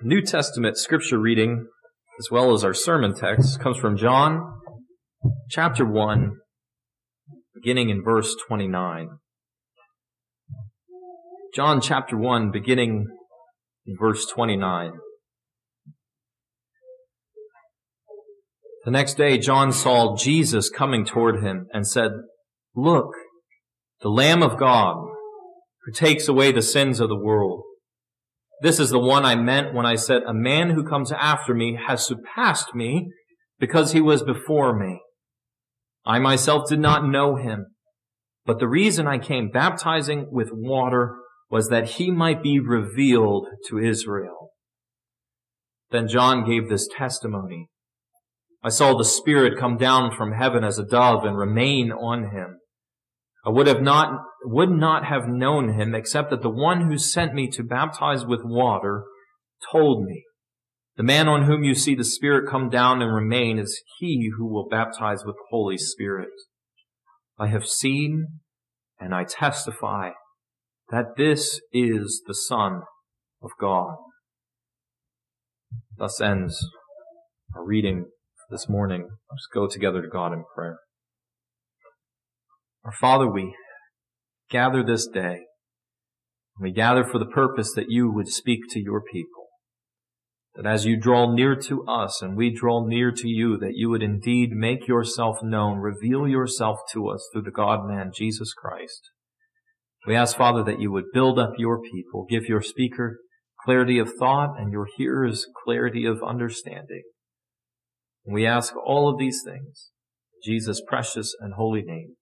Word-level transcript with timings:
New 0.00 0.22
Testament 0.22 0.76
scripture 0.76 1.18
reading, 1.18 1.66
as 2.20 2.30
well 2.30 2.54
as 2.54 2.62
our 2.62 2.72
sermon 2.72 3.16
text, 3.16 3.58
comes 3.58 3.78
from 3.78 3.96
John 3.96 4.60
chapter 5.50 5.84
1, 5.84 6.36
beginning 7.52 7.90
in 7.90 8.04
verse 8.04 8.36
29. 8.46 9.08
John 11.52 11.80
chapter 11.80 12.16
1, 12.16 12.52
beginning 12.52 13.08
in 13.86 13.96
verse 13.98 14.24
29. 14.26 14.92
The 18.84 18.90
next 18.92 19.14
day, 19.14 19.36
John 19.36 19.72
saw 19.72 20.16
Jesus 20.16 20.70
coming 20.70 21.04
toward 21.04 21.42
him 21.42 21.66
and 21.72 21.84
said, 21.84 22.12
Look, 22.72 23.10
the 24.02 24.10
Lamb 24.10 24.44
of 24.44 24.60
God, 24.60 25.08
who 25.84 25.92
takes 25.92 26.28
away 26.28 26.52
the 26.52 26.62
sins 26.62 27.00
of 27.00 27.08
the 27.08 27.18
world. 27.18 27.64
This 28.60 28.80
is 28.80 28.90
the 28.90 28.98
one 28.98 29.24
I 29.24 29.36
meant 29.36 29.74
when 29.74 29.86
I 29.86 29.94
said, 29.94 30.22
A 30.26 30.34
man 30.34 30.70
who 30.70 30.84
comes 30.84 31.12
after 31.12 31.54
me 31.54 31.78
has 31.86 32.04
surpassed 32.04 32.74
me 32.74 33.10
because 33.58 33.92
he 33.92 34.00
was 34.00 34.22
before 34.22 34.78
me. 34.78 35.00
I 36.04 36.18
myself 36.18 36.68
did 36.68 36.80
not 36.80 37.06
know 37.06 37.36
him, 37.36 37.66
but 38.46 38.58
the 38.58 38.68
reason 38.68 39.06
I 39.06 39.18
came 39.18 39.50
baptizing 39.50 40.28
with 40.32 40.48
water 40.52 41.16
was 41.50 41.68
that 41.68 41.90
he 41.90 42.10
might 42.10 42.42
be 42.42 42.58
revealed 42.58 43.46
to 43.68 43.78
Israel. 43.78 44.50
Then 45.90 46.08
John 46.08 46.44
gave 46.44 46.68
this 46.68 46.88
testimony. 46.88 47.68
I 48.62 48.70
saw 48.70 48.96
the 48.96 49.04
Spirit 49.04 49.58
come 49.58 49.76
down 49.76 50.14
from 50.16 50.32
heaven 50.32 50.64
as 50.64 50.78
a 50.78 50.84
dove 50.84 51.24
and 51.24 51.38
remain 51.38 51.92
on 51.92 52.30
him. 52.30 52.58
I 53.48 53.50
would 53.50 53.66
have 53.66 53.80
not, 53.80 54.12
would 54.44 54.68
not 54.68 55.06
have 55.06 55.26
known 55.26 55.72
him 55.72 55.94
except 55.94 56.28
that 56.28 56.42
the 56.42 56.50
one 56.50 56.82
who 56.82 56.98
sent 56.98 57.32
me 57.32 57.48
to 57.52 57.62
baptize 57.62 58.26
with 58.26 58.42
water 58.44 59.04
told 59.72 60.04
me, 60.04 60.24
the 60.98 61.02
man 61.02 61.28
on 61.28 61.44
whom 61.44 61.64
you 61.64 61.74
see 61.74 61.94
the 61.94 62.04
Spirit 62.04 62.50
come 62.50 62.68
down 62.68 63.00
and 63.00 63.14
remain 63.14 63.58
is 63.58 63.82
he 63.98 64.30
who 64.36 64.46
will 64.46 64.68
baptize 64.68 65.24
with 65.24 65.36
the 65.36 65.46
Holy 65.48 65.78
Spirit. 65.78 66.28
I 67.38 67.46
have 67.46 67.64
seen 67.64 68.26
and 69.00 69.14
I 69.14 69.24
testify 69.24 70.10
that 70.90 71.16
this 71.16 71.58
is 71.72 72.22
the 72.26 72.34
Son 72.34 72.82
of 73.40 73.52
God. 73.58 73.96
Thus 75.96 76.20
ends 76.20 76.68
our 77.56 77.64
reading 77.64 78.08
this 78.50 78.68
morning. 78.68 79.08
Let's 79.30 79.48
go 79.50 79.66
together 79.66 80.02
to 80.02 80.08
God 80.08 80.34
in 80.34 80.44
prayer. 80.54 80.80
Our 82.88 82.92
Father, 82.92 83.30
we 83.30 83.54
gather 84.48 84.82
this 84.82 85.06
day. 85.06 85.40
We 86.58 86.72
gather 86.72 87.04
for 87.04 87.18
the 87.18 87.26
purpose 87.26 87.74
that 87.74 87.90
you 87.90 88.10
would 88.10 88.28
speak 88.28 88.60
to 88.70 88.80
your 88.80 89.02
people. 89.02 89.48
That 90.54 90.64
as 90.64 90.86
you 90.86 90.98
draw 90.98 91.30
near 91.30 91.54
to 91.54 91.84
us 91.84 92.22
and 92.22 92.34
we 92.34 92.50
draw 92.50 92.86
near 92.86 93.12
to 93.12 93.28
you, 93.28 93.58
that 93.58 93.74
you 93.74 93.90
would 93.90 94.02
indeed 94.02 94.52
make 94.52 94.88
yourself 94.88 95.36
known, 95.42 95.80
reveal 95.80 96.26
yourself 96.26 96.78
to 96.94 97.10
us 97.10 97.28
through 97.30 97.42
the 97.42 97.50
God-man, 97.50 98.10
Jesus 98.14 98.54
Christ. 98.54 99.10
We 100.06 100.16
ask, 100.16 100.34
Father, 100.34 100.64
that 100.64 100.80
you 100.80 100.90
would 100.90 101.12
build 101.12 101.38
up 101.38 101.52
your 101.58 101.82
people, 101.82 102.24
give 102.24 102.46
your 102.46 102.62
speaker 102.62 103.18
clarity 103.66 103.98
of 103.98 104.14
thought 104.18 104.58
and 104.58 104.72
your 104.72 104.86
hearers 104.96 105.44
clarity 105.62 106.06
of 106.06 106.22
understanding. 106.26 107.02
And 108.24 108.32
we 108.32 108.46
ask 108.46 108.74
all 108.74 109.10
of 109.10 109.18
these 109.18 109.42
things 109.44 109.90
in 110.32 110.54
Jesus' 110.54 110.80
precious 110.88 111.34
and 111.38 111.52
holy 111.52 111.82
name. 111.82 112.14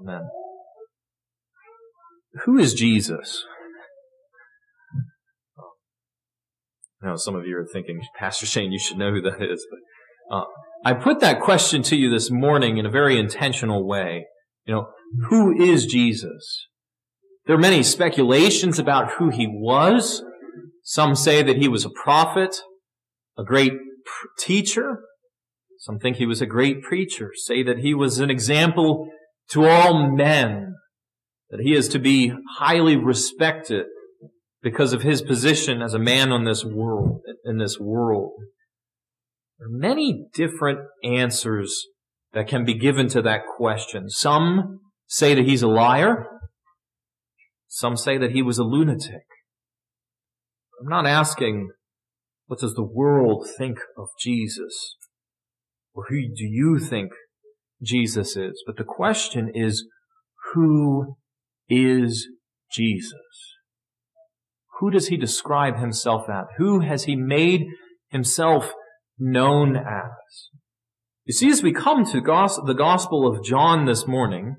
Amen. 0.00 0.28
Who 2.44 2.58
is 2.58 2.74
Jesus? 2.74 3.44
I 7.02 7.08
know 7.08 7.16
some 7.16 7.34
of 7.34 7.46
you 7.46 7.56
are 7.58 7.66
thinking, 7.66 8.00
Pastor 8.16 8.46
Shane, 8.46 8.72
you 8.72 8.78
should 8.78 8.96
know 8.96 9.10
who 9.10 9.20
that 9.22 9.42
is. 9.42 9.66
But 9.70 10.36
uh, 10.36 10.44
I 10.84 10.94
put 10.94 11.20
that 11.20 11.40
question 11.40 11.82
to 11.84 11.96
you 11.96 12.10
this 12.10 12.30
morning 12.30 12.78
in 12.78 12.86
a 12.86 12.90
very 12.90 13.18
intentional 13.18 13.86
way. 13.86 14.26
You 14.66 14.74
know, 14.74 14.86
who 15.28 15.52
is 15.52 15.86
Jesus? 15.86 16.68
There 17.46 17.56
are 17.56 17.60
many 17.60 17.82
speculations 17.82 18.78
about 18.78 19.12
who 19.18 19.30
he 19.30 19.48
was. 19.48 20.22
Some 20.84 21.16
say 21.16 21.42
that 21.42 21.56
he 21.56 21.68
was 21.68 21.84
a 21.84 21.90
prophet, 21.90 22.62
a 23.36 23.44
great 23.44 23.72
teacher. 24.38 25.00
Some 25.78 25.98
think 25.98 26.16
he 26.16 26.26
was 26.26 26.40
a 26.40 26.46
great 26.46 26.82
preacher, 26.82 27.32
say 27.34 27.64
that 27.64 27.78
he 27.78 27.94
was 27.94 28.20
an 28.20 28.30
example 28.30 29.08
to 29.52 29.66
all 29.66 30.10
men, 30.10 30.74
that 31.50 31.60
he 31.60 31.74
is 31.74 31.88
to 31.88 31.98
be 31.98 32.32
highly 32.58 32.96
respected 32.96 33.86
because 34.62 34.92
of 34.92 35.02
his 35.02 35.20
position 35.22 35.82
as 35.82 35.92
a 35.92 35.98
man 35.98 36.32
on 36.32 36.44
this 36.44 36.64
world, 36.64 37.20
in 37.44 37.58
this 37.58 37.78
world. 37.78 38.32
There 39.58 39.68
are 39.68 39.70
many 39.70 40.26
different 40.34 40.80
answers 41.04 41.86
that 42.32 42.48
can 42.48 42.64
be 42.64 42.74
given 42.74 43.08
to 43.08 43.22
that 43.22 43.42
question. 43.56 44.08
Some 44.08 44.80
say 45.06 45.34
that 45.34 45.44
he's 45.44 45.62
a 45.62 45.68
liar. 45.68 46.26
Some 47.68 47.96
say 47.96 48.16
that 48.18 48.32
he 48.32 48.42
was 48.42 48.58
a 48.58 48.64
lunatic. 48.64 49.26
I'm 50.80 50.88
not 50.88 51.06
asking, 51.06 51.70
what 52.46 52.60
does 52.60 52.74
the 52.74 52.82
world 52.82 53.46
think 53.58 53.78
of 53.98 54.08
Jesus? 54.18 54.96
Or 55.94 56.06
who 56.08 56.22
do 56.22 56.44
you 56.44 56.78
think 56.78 57.12
Jesus 57.82 58.36
is? 58.36 58.62
But 58.66 58.76
the 58.76 58.84
question 58.84 59.50
is, 59.54 59.86
who 60.52 61.16
is 61.68 62.28
Jesus? 62.70 63.12
Who 64.80 64.90
does 64.90 65.08
he 65.08 65.16
describe 65.16 65.78
himself 65.78 66.28
as? 66.28 66.46
Who 66.58 66.80
has 66.80 67.04
he 67.04 67.16
made 67.16 67.62
himself 68.08 68.72
known 69.18 69.76
as? 69.76 70.48
You 71.24 71.32
see, 71.32 71.50
as 71.50 71.62
we 71.62 71.72
come 71.72 72.04
to 72.04 72.20
the 72.20 72.74
Gospel 72.76 73.26
of 73.26 73.44
John 73.44 73.86
this 73.86 74.06
morning, 74.06 74.56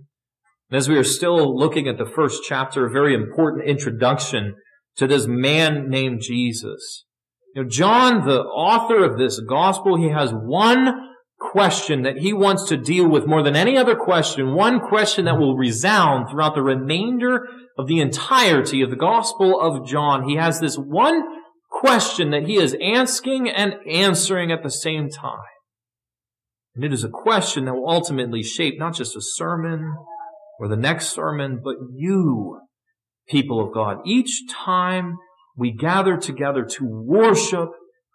and 0.70 0.78
as 0.78 0.88
we 0.90 0.98
are 0.98 1.04
still 1.04 1.58
looking 1.58 1.88
at 1.88 1.98
the 1.98 2.06
first 2.06 2.44
chapter, 2.48 2.86
a 2.86 2.92
very 2.92 3.14
important 3.14 3.68
introduction 3.68 4.56
to 4.96 5.08
this 5.08 5.28
man 5.28 5.90
named 5.90 6.22
Jesus. 6.22 7.06
You 7.54 7.64
know, 7.64 7.70
John, 7.70 8.26
the 8.26 8.42
author 8.42 9.04
of 9.04 9.18
this 9.18 9.40
gospel, 9.42 9.98
he 9.98 10.10
has 10.10 10.32
one 10.32 11.10
question 11.52 12.04
that 12.04 12.18
he 12.18 12.34
wants 12.34 12.68
to 12.70 12.78
deal 12.78 13.08
with 13.08 13.28
more 13.28 13.44
than 13.44 13.56
any 13.56 13.78
other 13.78 13.96
question, 13.96 14.56
one 14.56 14.80
question 14.80 15.26
that 15.26 15.38
will 15.38 15.56
resound 15.56 16.30
throughout 16.30 16.56
the 16.56 16.64
remainder 16.64 17.46
of 17.78 17.88
the 17.88 18.00
entirety 18.00 18.82
of 18.82 18.90
the 18.90 18.96
gospel 18.96 19.60
of 19.60 19.86
John. 19.86 20.28
He 20.28 20.36
has 20.36 20.60
this 20.60 20.76
one 20.76 21.22
question 21.70 22.32
that 22.32 22.48
he 22.48 22.56
is 22.56 22.76
asking 22.82 23.50
and 23.50 23.76
answering 23.90 24.52
at 24.52 24.64
the 24.64 24.72
same 24.72 25.10
time. 25.10 25.38
And 26.76 26.84
it 26.84 26.94
is 26.94 27.04
a 27.04 27.10
question 27.10 27.66
that 27.66 27.74
will 27.74 27.90
ultimately 27.90 28.42
shape 28.42 28.80
not 28.80 28.96
just 28.96 29.16
a 29.16 29.22
sermon, 29.22 29.96
or 30.60 30.68
the 30.68 30.76
next 30.76 31.10
sermon, 31.10 31.60
but 31.64 31.76
you, 31.94 32.60
people 33.28 33.66
of 33.66 33.74
God. 33.74 33.98
Each 34.06 34.42
time 34.50 35.18
we 35.56 35.72
gather 35.72 36.18
together 36.18 36.64
to 36.64 36.86
worship 36.86 37.70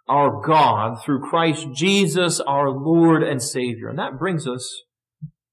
our 0.08 0.40
God 0.40 1.02
through 1.02 1.28
Christ 1.28 1.68
Jesus, 1.74 2.40
our 2.40 2.70
Lord 2.70 3.22
and 3.22 3.42
Savior. 3.42 3.88
And 3.88 3.98
that 3.98 4.18
brings 4.18 4.46
us 4.46 4.82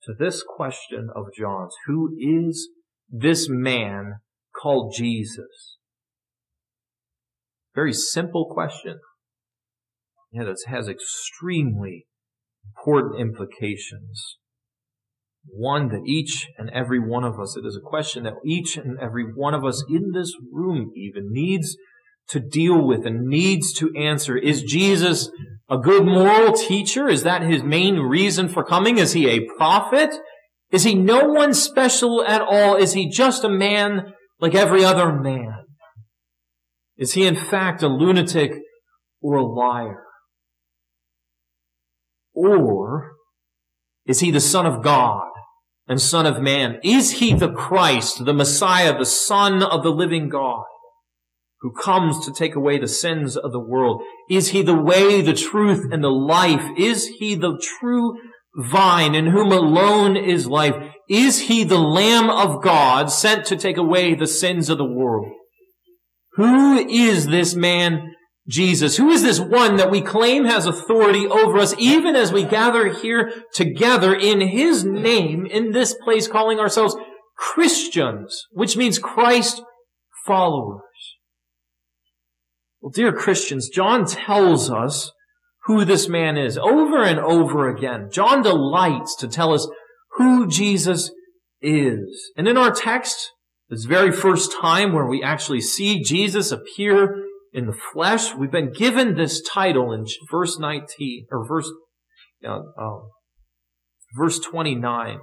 to 0.03 0.13
this 0.17 0.43
question 0.43 1.09
of 1.15 1.25
John's. 1.37 1.73
Who 1.87 2.15
is 2.19 2.69
this 3.09 3.47
man 3.49 4.15
called 4.59 4.93
Jesus? 4.95 5.77
Very 7.73 7.93
simple 7.93 8.49
question. 8.51 8.99
Yet 10.31 10.47
it 10.47 10.57
has 10.67 10.87
extremely 10.87 12.07
important 12.77 13.19
implications 13.19 14.37
one 15.47 15.89
that 15.89 16.03
each 16.05 16.47
and 16.57 16.69
every 16.71 16.99
one 16.99 17.23
of 17.23 17.39
us, 17.39 17.55
it 17.57 17.65
is 17.65 17.75
a 17.75 17.87
question 17.87 18.23
that 18.23 18.33
each 18.45 18.77
and 18.77 18.97
every 18.99 19.23
one 19.23 19.53
of 19.53 19.63
us 19.63 19.83
in 19.89 20.11
this 20.13 20.33
room 20.51 20.91
even 20.95 21.31
needs 21.31 21.77
to 22.29 22.39
deal 22.39 22.85
with 22.85 23.05
and 23.05 23.27
needs 23.27 23.73
to 23.73 23.93
answer. 23.95 24.37
Is 24.37 24.63
Jesus 24.63 25.29
a 25.69 25.77
good 25.77 26.05
moral 26.05 26.53
teacher? 26.53 27.07
Is 27.07 27.23
that 27.23 27.41
his 27.41 27.63
main 27.63 27.97
reason 27.97 28.47
for 28.47 28.63
coming? 28.63 28.97
Is 28.97 29.13
he 29.13 29.29
a 29.29 29.47
prophet? 29.57 30.15
Is 30.71 30.83
he 30.83 30.95
no 30.95 31.25
one 31.29 31.53
special 31.53 32.23
at 32.25 32.41
all? 32.41 32.75
Is 32.75 32.93
he 32.93 33.09
just 33.09 33.43
a 33.43 33.49
man 33.49 34.13
like 34.39 34.55
every 34.55 34.83
other 34.83 35.13
man? 35.13 35.65
Is 36.97 37.13
he 37.13 37.25
in 37.25 37.35
fact 37.35 37.83
a 37.83 37.87
lunatic 37.87 38.51
or 39.21 39.35
a 39.35 39.45
liar? 39.45 40.03
Or 42.33 43.13
is 44.05 44.19
he 44.19 44.31
the 44.31 44.41
son 44.41 44.65
of 44.65 44.83
God? 44.83 45.29
and 45.87 46.01
Son 46.01 46.25
of 46.25 46.41
Man? 46.41 46.79
Is 46.83 47.19
he 47.19 47.33
the 47.33 47.51
Christ, 47.51 48.25
the 48.25 48.33
Messiah, 48.33 48.97
the 48.97 49.05
Son 49.05 49.61
of 49.61 49.83
the 49.83 49.91
living 49.91 50.29
God, 50.29 50.63
who 51.65 51.71
comes 51.71 52.23
to 52.23 52.31
take 52.31 52.53
away 52.53 52.77
the 52.77 52.87
sins 52.87 53.35
of 53.35 53.51
the 53.51 53.59
world? 53.59 54.03
Is 54.29 54.49
he 54.49 54.61
the 54.61 54.79
way, 54.79 55.23
the 55.23 55.33
truth, 55.33 55.91
and 55.91 56.03
the 56.03 56.11
life? 56.11 56.63
Is 56.77 57.07
he 57.07 57.33
the 57.33 57.59
true 57.79 58.19
vine 58.55 59.15
in 59.15 59.25
whom 59.25 59.51
alone 59.51 60.15
is 60.15 60.45
life? 60.45 60.75
Is 61.09 61.47
he 61.47 61.63
the 61.63 61.79
Lamb 61.79 62.29
of 62.29 62.61
God 62.61 63.09
sent 63.09 63.45
to 63.45 63.55
take 63.55 63.77
away 63.77 64.13
the 64.13 64.27
sins 64.27 64.69
of 64.69 64.77
the 64.77 64.85
world? 64.85 65.25
Who 66.33 66.87
is 66.87 67.25
this 67.25 67.55
man 67.55 68.13
Jesus? 68.47 68.97
Who 68.97 69.09
is 69.09 69.23
this 69.23 69.39
one 69.39 69.77
that 69.77 69.89
we 69.89 70.01
claim 70.01 70.45
has 70.45 70.67
authority 70.67 71.25
over 71.25 71.57
us 71.57 71.73
even 71.79 72.15
as 72.15 72.31
we 72.31 72.43
gather 72.43 72.93
here 72.93 73.31
together 73.55 74.13
in 74.13 74.39
His 74.39 74.85
name 74.85 75.47
in 75.47 75.71
this 75.71 75.95
place 75.95 76.27
calling 76.27 76.59
ourselves 76.59 76.95
Christians, 77.35 78.43
which 78.51 78.77
means 78.77 78.99
Christ 78.99 79.63
followers? 80.27 80.84
Well, 82.85 82.91
dear 82.91 83.11
Christians, 83.11 83.67
John 83.67 84.05
tells 84.05 84.69
us 84.69 85.11
who 85.63 85.85
this 85.85 86.07
man 86.07 86.37
is 86.37 86.55
over 86.55 87.01
and 87.01 87.17
over 87.19 87.67
again. 87.67 88.09
John 88.11 88.43
delights 88.43 89.15
to 89.15 89.27
tell 89.27 89.55
us 89.55 89.67
who 90.17 90.45
Jesus 90.47 91.09
is. 91.63 92.31
And 92.37 92.47
in 92.47 92.57
our 92.57 92.69
text, 92.69 93.31
this 93.69 93.85
very 93.85 94.11
first 94.11 94.51
time 94.61 94.93
where 94.93 95.07
we 95.07 95.23
actually 95.23 95.61
see 95.61 96.03
Jesus 96.03 96.51
appear 96.51 97.23
in 97.51 97.65
the 97.65 97.73
flesh, 97.73 98.35
we've 98.35 98.51
been 98.51 98.71
given 98.71 99.15
this 99.15 99.41
title 99.41 99.91
in 99.91 100.05
verse 100.29 100.59
19, 100.59 101.25
or 101.31 101.43
verse, 101.43 101.71
uh, 102.47 102.59
verse 104.15 104.37
29. 104.37 105.21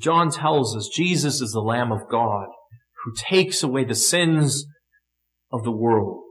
John 0.00 0.30
tells 0.30 0.76
us 0.76 0.88
Jesus 0.94 1.40
is 1.40 1.50
the 1.50 1.60
Lamb 1.60 1.90
of 1.90 2.08
God 2.08 2.46
who 3.02 3.12
takes 3.16 3.64
away 3.64 3.82
the 3.82 3.96
sins 3.96 4.64
of 5.50 5.64
the 5.64 5.72
world. 5.72 6.22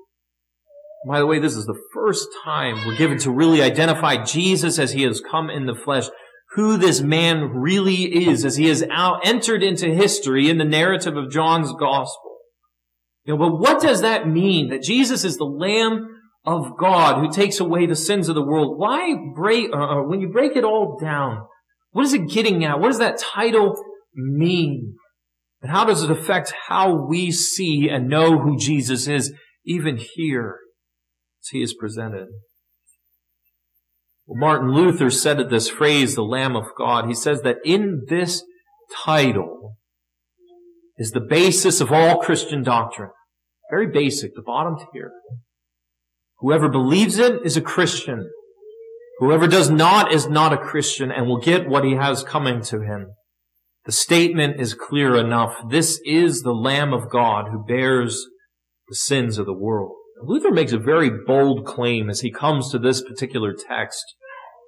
By 1.07 1.19
the 1.19 1.25
way, 1.25 1.39
this 1.39 1.55
is 1.55 1.65
the 1.65 1.79
first 1.93 2.27
time 2.43 2.85
we're 2.85 2.97
given 2.97 3.17
to 3.19 3.31
really 3.31 3.61
identify 3.61 4.23
Jesus 4.23 4.77
as 4.77 4.91
he 4.91 5.03
has 5.03 5.21
come 5.21 5.49
in 5.49 5.65
the 5.65 5.75
flesh, 5.75 6.05
who 6.51 6.77
this 6.77 7.01
man 7.01 7.49
really 7.53 8.27
is 8.27 8.43
as 8.43 8.57
he 8.57 8.67
has 8.67 8.83
out 8.91 9.25
entered 9.25 9.63
into 9.63 9.93
history 9.93 10.49
in 10.49 10.57
the 10.57 10.65
narrative 10.65 11.15
of 11.15 11.31
John's 11.31 11.71
gospel. 11.79 12.37
You 13.23 13.33
know, 13.33 13.39
but 13.39 13.57
what 13.57 13.81
does 13.81 14.01
that 14.01 14.27
mean? 14.27 14.69
That 14.69 14.81
Jesus 14.81 15.23
is 15.23 15.37
the 15.37 15.45
Lamb 15.45 16.09
of 16.45 16.77
God 16.77 17.19
who 17.19 17.31
takes 17.31 17.59
away 17.59 17.85
the 17.85 17.95
sins 17.95 18.27
of 18.27 18.35
the 18.35 18.45
world. 18.45 18.77
Why 18.77 19.15
break, 19.33 19.69
uh, 19.73 19.77
uh 19.77 20.03
when 20.03 20.19
you 20.19 20.29
break 20.29 20.55
it 20.55 20.63
all 20.63 20.97
down, 20.99 21.45
what 21.91 22.05
is 22.05 22.13
it 22.13 22.29
getting 22.29 22.65
at? 22.65 22.79
What 22.79 22.87
does 22.87 22.99
that 22.99 23.17
title 23.17 23.75
mean? 24.13 24.95
And 25.61 25.71
how 25.71 25.85
does 25.85 26.03
it 26.03 26.11
affect 26.11 26.53
how 26.67 27.07
we 27.07 27.31
see 27.31 27.87
and 27.89 28.09
know 28.09 28.39
who 28.39 28.57
Jesus 28.57 29.07
is 29.07 29.33
even 29.65 29.97
here? 29.97 30.57
He 31.51 31.61
is 31.61 31.73
presented. 31.73 32.27
Well, 34.25 34.39
Martin 34.39 34.73
Luther 34.73 35.09
said 35.09 35.39
of 35.39 35.49
this 35.49 35.69
phrase, 35.69 36.15
the 36.15 36.23
Lamb 36.23 36.55
of 36.55 36.65
God, 36.77 37.07
he 37.07 37.13
says 37.13 37.41
that 37.41 37.57
in 37.63 38.05
this 38.07 38.43
title 38.93 39.77
is 40.97 41.11
the 41.11 41.21
basis 41.21 41.79
of 41.79 41.91
all 41.91 42.19
Christian 42.19 42.63
doctrine. 42.63 43.11
Very 43.69 43.87
basic, 43.87 44.35
the 44.35 44.41
bottom 44.41 44.77
tier. 44.91 45.11
Whoever 46.39 46.69
believes 46.69 47.17
it 47.17 47.41
is 47.45 47.57
a 47.57 47.61
Christian. 47.61 48.29
Whoever 49.19 49.47
does 49.47 49.69
not 49.69 50.11
is 50.13 50.27
not 50.27 50.53
a 50.53 50.57
Christian 50.57 51.11
and 51.11 51.27
will 51.27 51.39
get 51.39 51.67
what 51.67 51.83
he 51.83 51.93
has 51.93 52.23
coming 52.23 52.61
to 52.63 52.81
him. 52.81 53.07
The 53.85 53.91
statement 53.91 54.59
is 54.59 54.73
clear 54.73 55.15
enough. 55.15 55.55
This 55.69 55.99
is 56.03 56.41
the 56.41 56.53
Lamb 56.53 56.93
of 56.93 57.09
God 57.09 57.45
who 57.51 57.63
bears 57.63 58.25
the 58.89 58.95
sins 58.95 59.37
of 59.37 59.45
the 59.45 59.57
world. 59.57 59.95
Luther 60.21 60.51
makes 60.51 60.71
a 60.71 60.79
very 60.79 61.09
bold 61.09 61.65
claim 61.65 62.09
as 62.09 62.21
he 62.21 62.31
comes 62.31 62.71
to 62.71 62.79
this 62.79 63.01
particular 63.01 63.53
text. 63.53 64.03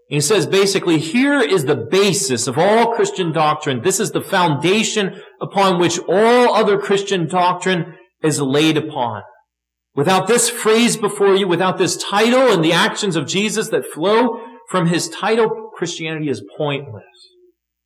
He 0.07 0.21
says 0.21 0.47
basically, 0.47 0.97
here 0.97 1.39
is 1.39 1.65
the 1.65 1.75
basis 1.75 2.47
of 2.47 2.57
all 2.57 2.93
Christian 2.93 3.31
doctrine. 3.31 3.81
This 3.81 3.99
is 3.99 4.11
the 4.11 4.21
foundation 4.21 5.21
upon 5.39 5.79
which 5.79 5.99
all 6.07 6.55
other 6.55 6.79
Christian 6.79 7.27
doctrine 7.27 7.95
is 8.23 8.41
laid 8.41 8.77
upon. 8.77 9.21
Without 9.95 10.27
this 10.27 10.49
phrase 10.49 10.97
before 10.97 11.35
you, 11.35 11.47
without 11.47 11.77
this 11.77 11.97
title 11.97 12.51
and 12.51 12.63
the 12.63 12.73
actions 12.73 13.15
of 13.15 13.27
Jesus 13.27 13.69
that 13.69 13.85
flow 13.85 14.39
from 14.69 14.87
his 14.87 15.09
title, 15.09 15.71
Christianity 15.75 16.29
is 16.29 16.43
pointless. 16.57 17.03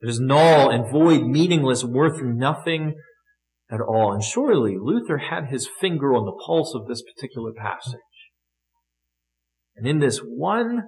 It 0.02 0.10
is 0.10 0.20
null 0.20 0.70
and 0.70 0.90
void, 0.92 1.24
meaningless, 1.24 1.84
worth 1.84 2.22
nothing 2.22 2.96
at 3.72 3.82
all. 3.82 4.14
And 4.14 4.24
surely 4.24 4.78
Luther 4.80 5.18
had 5.18 5.48
his 5.48 5.68
finger 5.80 6.14
on 6.14 6.26
the 6.26 6.44
pulse 6.46 6.74
of 6.76 6.88
this 6.88 7.02
particular 7.02 7.52
passage. 7.52 8.00
And 9.76 9.88
in 9.88 10.00
this 10.00 10.20
one 10.20 10.84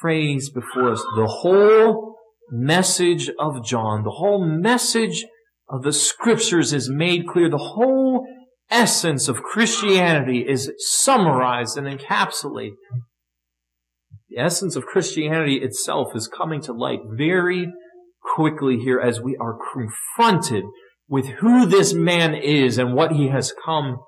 phrase 0.00 0.50
before 0.50 0.92
us, 0.92 1.04
the 1.16 1.26
whole 1.26 2.16
message 2.50 3.30
of 3.38 3.64
John, 3.64 4.04
the 4.04 4.10
whole 4.10 4.44
message 4.44 5.24
of 5.68 5.82
the 5.82 5.92
scriptures 5.92 6.72
is 6.72 6.88
made 6.88 7.26
clear. 7.26 7.50
The 7.50 7.58
whole 7.58 8.26
essence 8.70 9.28
of 9.28 9.42
Christianity 9.42 10.44
is 10.48 10.72
summarized 10.78 11.76
and 11.76 11.86
encapsulated. 11.86 12.74
The 14.28 14.38
essence 14.38 14.76
of 14.76 14.86
Christianity 14.86 15.56
itself 15.56 16.14
is 16.14 16.28
coming 16.28 16.60
to 16.62 16.72
light 16.72 17.00
very 17.16 17.72
quickly 18.34 18.78
here 18.78 19.00
as 19.00 19.20
we 19.20 19.36
are 19.36 19.58
confronted 19.72 20.64
with 21.08 21.26
who 21.40 21.66
this 21.66 21.92
man 21.94 22.34
is 22.34 22.78
and 22.78 22.94
what 22.94 23.12
he 23.12 23.28
has 23.28 23.52
come 23.64 23.98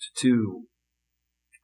to 0.00 0.22
do. 0.22 0.64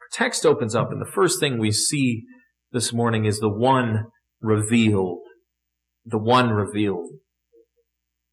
Our 0.01 0.09
text 0.13 0.45
opens 0.45 0.75
up 0.75 0.93
and 0.93 1.01
the 1.01 1.11
first 1.11 1.41
thing 1.41 1.59
we 1.59 1.73
see 1.73 2.25
this 2.73 2.93
morning 2.93 3.25
is 3.25 3.41
the 3.41 3.49
one 3.49 4.07
revealed. 4.41 5.21
The 6.05 6.19
one 6.19 6.51
revealed. 6.51 7.11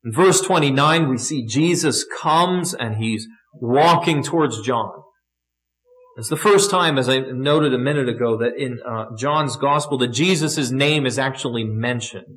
In 0.04 0.12
verse 0.12 0.42
29, 0.42 1.10
we 1.10 1.18
see 1.18 1.45
Jesus 1.45 2.06
comes 2.22 2.74
and 2.74 2.98
he's 2.98 3.25
walking 3.54 4.22
towards 4.22 4.62
John. 4.62 4.92
It's 6.18 6.30
the 6.30 6.36
first 6.36 6.69
time, 6.69 7.00
as 7.00 7.10
I 7.10 7.19
noted 7.19 7.74
a 7.74 7.80
minute 7.80 8.07
ago, 8.07 8.38
that 8.38 8.56
in 8.56 8.80
uh, 8.88 9.06
John's 9.18 9.56
gospel 9.56 9.98
that 10.00 10.10
Jesus' 10.10 10.69
name 10.69 11.07
is 11.07 11.18
actually 11.18 11.63
mentioned. 11.63 12.28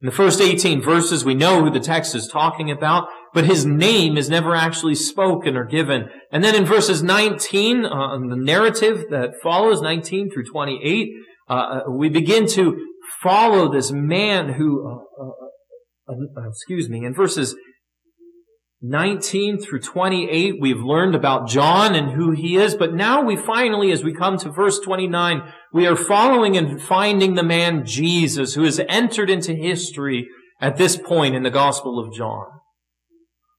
In 0.00 0.06
the 0.06 0.12
first 0.12 0.40
18 0.40 0.80
verses, 0.80 1.24
we 1.24 1.34
know 1.34 1.62
who 1.62 1.70
the 1.70 1.80
text 1.80 2.14
is 2.14 2.26
talking 2.26 2.70
about, 2.70 3.08
but 3.32 3.44
his 3.44 3.64
name 3.64 4.16
is 4.16 4.28
never 4.28 4.54
actually 4.54 4.94
spoken 4.94 5.56
or 5.56 5.64
given. 5.64 6.08
And 6.32 6.42
then 6.42 6.54
in 6.54 6.64
verses 6.64 7.02
19, 7.02 7.84
uh, 7.84 8.18
the 8.18 8.36
narrative 8.36 9.04
that 9.10 9.34
follows, 9.42 9.80
19 9.80 10.30
through 10.30 10.44
28, 10.44 11.08
uh, 11.48 11.52
uh, 11.52 11.80
we 11.90 12.08
begin 12.08 12.46
to 12.48 12.86
follow 13.22 13.70
this 13.72 13.92
man 13.92 14.54
who, 14.54 14.86
uh, 14.88 15.22
uh, 15.22 16.12
uh, 16.12 16.48
excuse 16.48 16.88
me, 16.88 17.04
in 17.04 17.14
verses 17.14 17.54
19 18.82 19.60
through 19.60 19.80
28, 19.80 20.54
we've 20.58 20.80
learned 20.80 21.14
about 21.14 21.48
John 21.48 21.94
and 21.94 22.12
who 22.12 22.30
he 22.30 22.56
is, 22.56 22.74
but 22.74 22.94
now 22.94 23.22
we 23.22 23.36
finally, 23.36 23.92
as 23.92 24.02
we 24.02 24.14
come 24.14 24.38
to 24.38 24.50
verse 24.50 24.80
29, 24.80 25.42
we 25.72 25.86
are 25.86 25.96
following 25.96 26.56
and 26.56 26.80
finding 26.80 27.34
the 27.34 27.42
man 27.42 27.84
Jesus 27.84 28.54
who 28.54 28.64
has 28.64 28.80
entered 28.88 29.28
into 29.28 29.54
history 29.54 30.26
at 30.60 30.76
this 30.76 30.96
point 30.96 31.34
in 31.34 31.42
the 31.42 31.50
Gospel 31.50 31.98
of 31.98 32.14
John. 32.14 32.59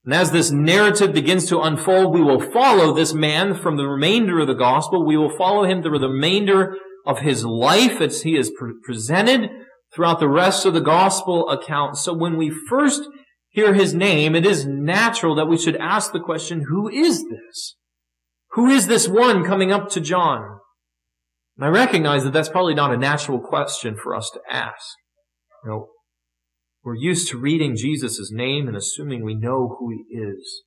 And 0.03 0.13
as 0.13 0.31
this 0.31 0.51
narrative 0.51 1.13
begins 1.13 1.47
to 1.49 1.61
unfold, 1.61 2.13
we 2.13 2.23
will 2.23 2.39
follow 2.39 2.93
this 2.93 3.13
man 3.13 3.53
from 3.53 3.77
the 3.77 3.85
remainder 3.85 4.39
of 4.39 4.47
the 4.47 4.55
Gospel. 4.55 5.05
We 5.05 5.17
will 5.17 5.35
follow 5.37 5.63
him 5.63 5.83
through 5.83 5.99
the 5.99 6.09
remainder 6.09 6.75
of 7.05 7.19
his 7.19 7.45
life 7.45 8.01
as 8.01 8.23
he 8.23 8.35
is 8.35 8.51
presented 8.83 9.49
throughout 9.93 10.19
the 10.19 10.29
rest 10.29 10.65
of 10.65 10.73
the 10.73 10.81
Gospel 10.81 11.49
account. 11.49 11.97
So 11.97 12.13
when 12.13 12.37
we 12.37 12.49
first 12.49 13.03
hear 13.49 13.73
his 13.73 13.93
name, 13.93 14.33
it 14.35 14.45
is 14.45 14.65
natural 14.65 15.35
that 15.35 15.47
we 15.47 15.57
should 15.57 15.75
ask 15.75 16.13
the 16.13 16.19
question, 16.19 16.65
who 16.69 16.89
is 16.89 17.23
this? 17.29 17.75
Who 18.51 18.67
is 18.69 18.87
this 18.87 19.07
one 19.07 19.43
coming 19.43 19.71
up 19.71 19.89
to 19.89 20.01
John? 20.01 20.59
And 21.57 21.65
I 21.65 21.67
recognize 21.67 22.23
that 22.23 22.33
that's 22.33 22.49
probably 22.49 22.73
not 22.73 22.93
a 22.93 22.97
natural 22.97 23.39
question 23.39 23.95
for 23.95 24.15
us 24.15 24.31
to 24.33 24.39
ask. 24.49 24.95
You 25.63 25.69
know, 25.69 25.87
we're 26.83 26.95
used 26.95 27.29
to 27.29 27.37
reading 27.37 27.75
Jesus' 27.75 28.31
name 28.31 28.67
and 28.67 28.75
assuming 28.75 29.23
we 29.23 29.35
know 29.35 29.77
who 29.79 29.89
he 29.91 30.17
is. 30.17 30.63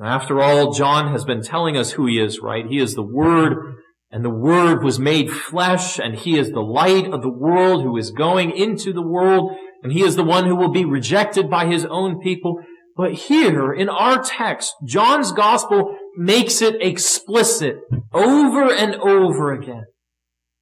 After 0.00 0.40
all, 0.40 0.72
John 0.72 1.12
has 1.12 1.24
been 1.24 1.42
telling 1.42 1.76
us 1.76 1.92
who 1.92 2.06
he 2.06 2.20
is, 2.20 2.40
right? 2.40 2.66
He 2.66 2.78
is 2.78 2.94
the 2.94 3.02
Word, 3.02 3.76
and 4.10 4.24
the 4.24 4.30
Word 4.30 4.84
was 4.84 4.98
made 4.98 5.32
flesh, 5.32 5.98
and 5.98 6.16
he 6.16 6.38
is 6.38 6.50
the 6.50 6.60
light 6.60 7.06
of 7.06 7.22
the 7.22 7.32
world 7.32 7.82
who 7.82 7.96
is 7.96 8.10
going 8.10 8.50
into 8.50 8.92
the 8.92 9.06
world 9.06 9.56
and 9.86 9.92
he 9.92 10.02
is 10.02 10.16
the 10.16 10.24
one 10.24 10.46
who 10.46 10.56
will 10.56 10.72
be 10.72 10.84
rejected 10.84 11.48
by 11.48 11.66
his 11.66 11.84
own 11.84 12.20
people. 12.20 12.60
But 12.96 13.12
here 13.12 13.72
in 13.72 13.88
our 13.88 14.20
text, 14.20 14.74
John's 14.84 15.30
gospel 15.30 15.94
makes 16.16 16.62
it 16.62 16.82
explicit 16.82 17.76
over 18.12 18.72
and 18.72 18.96
over 18.96 19.52
again. 19.52 19.84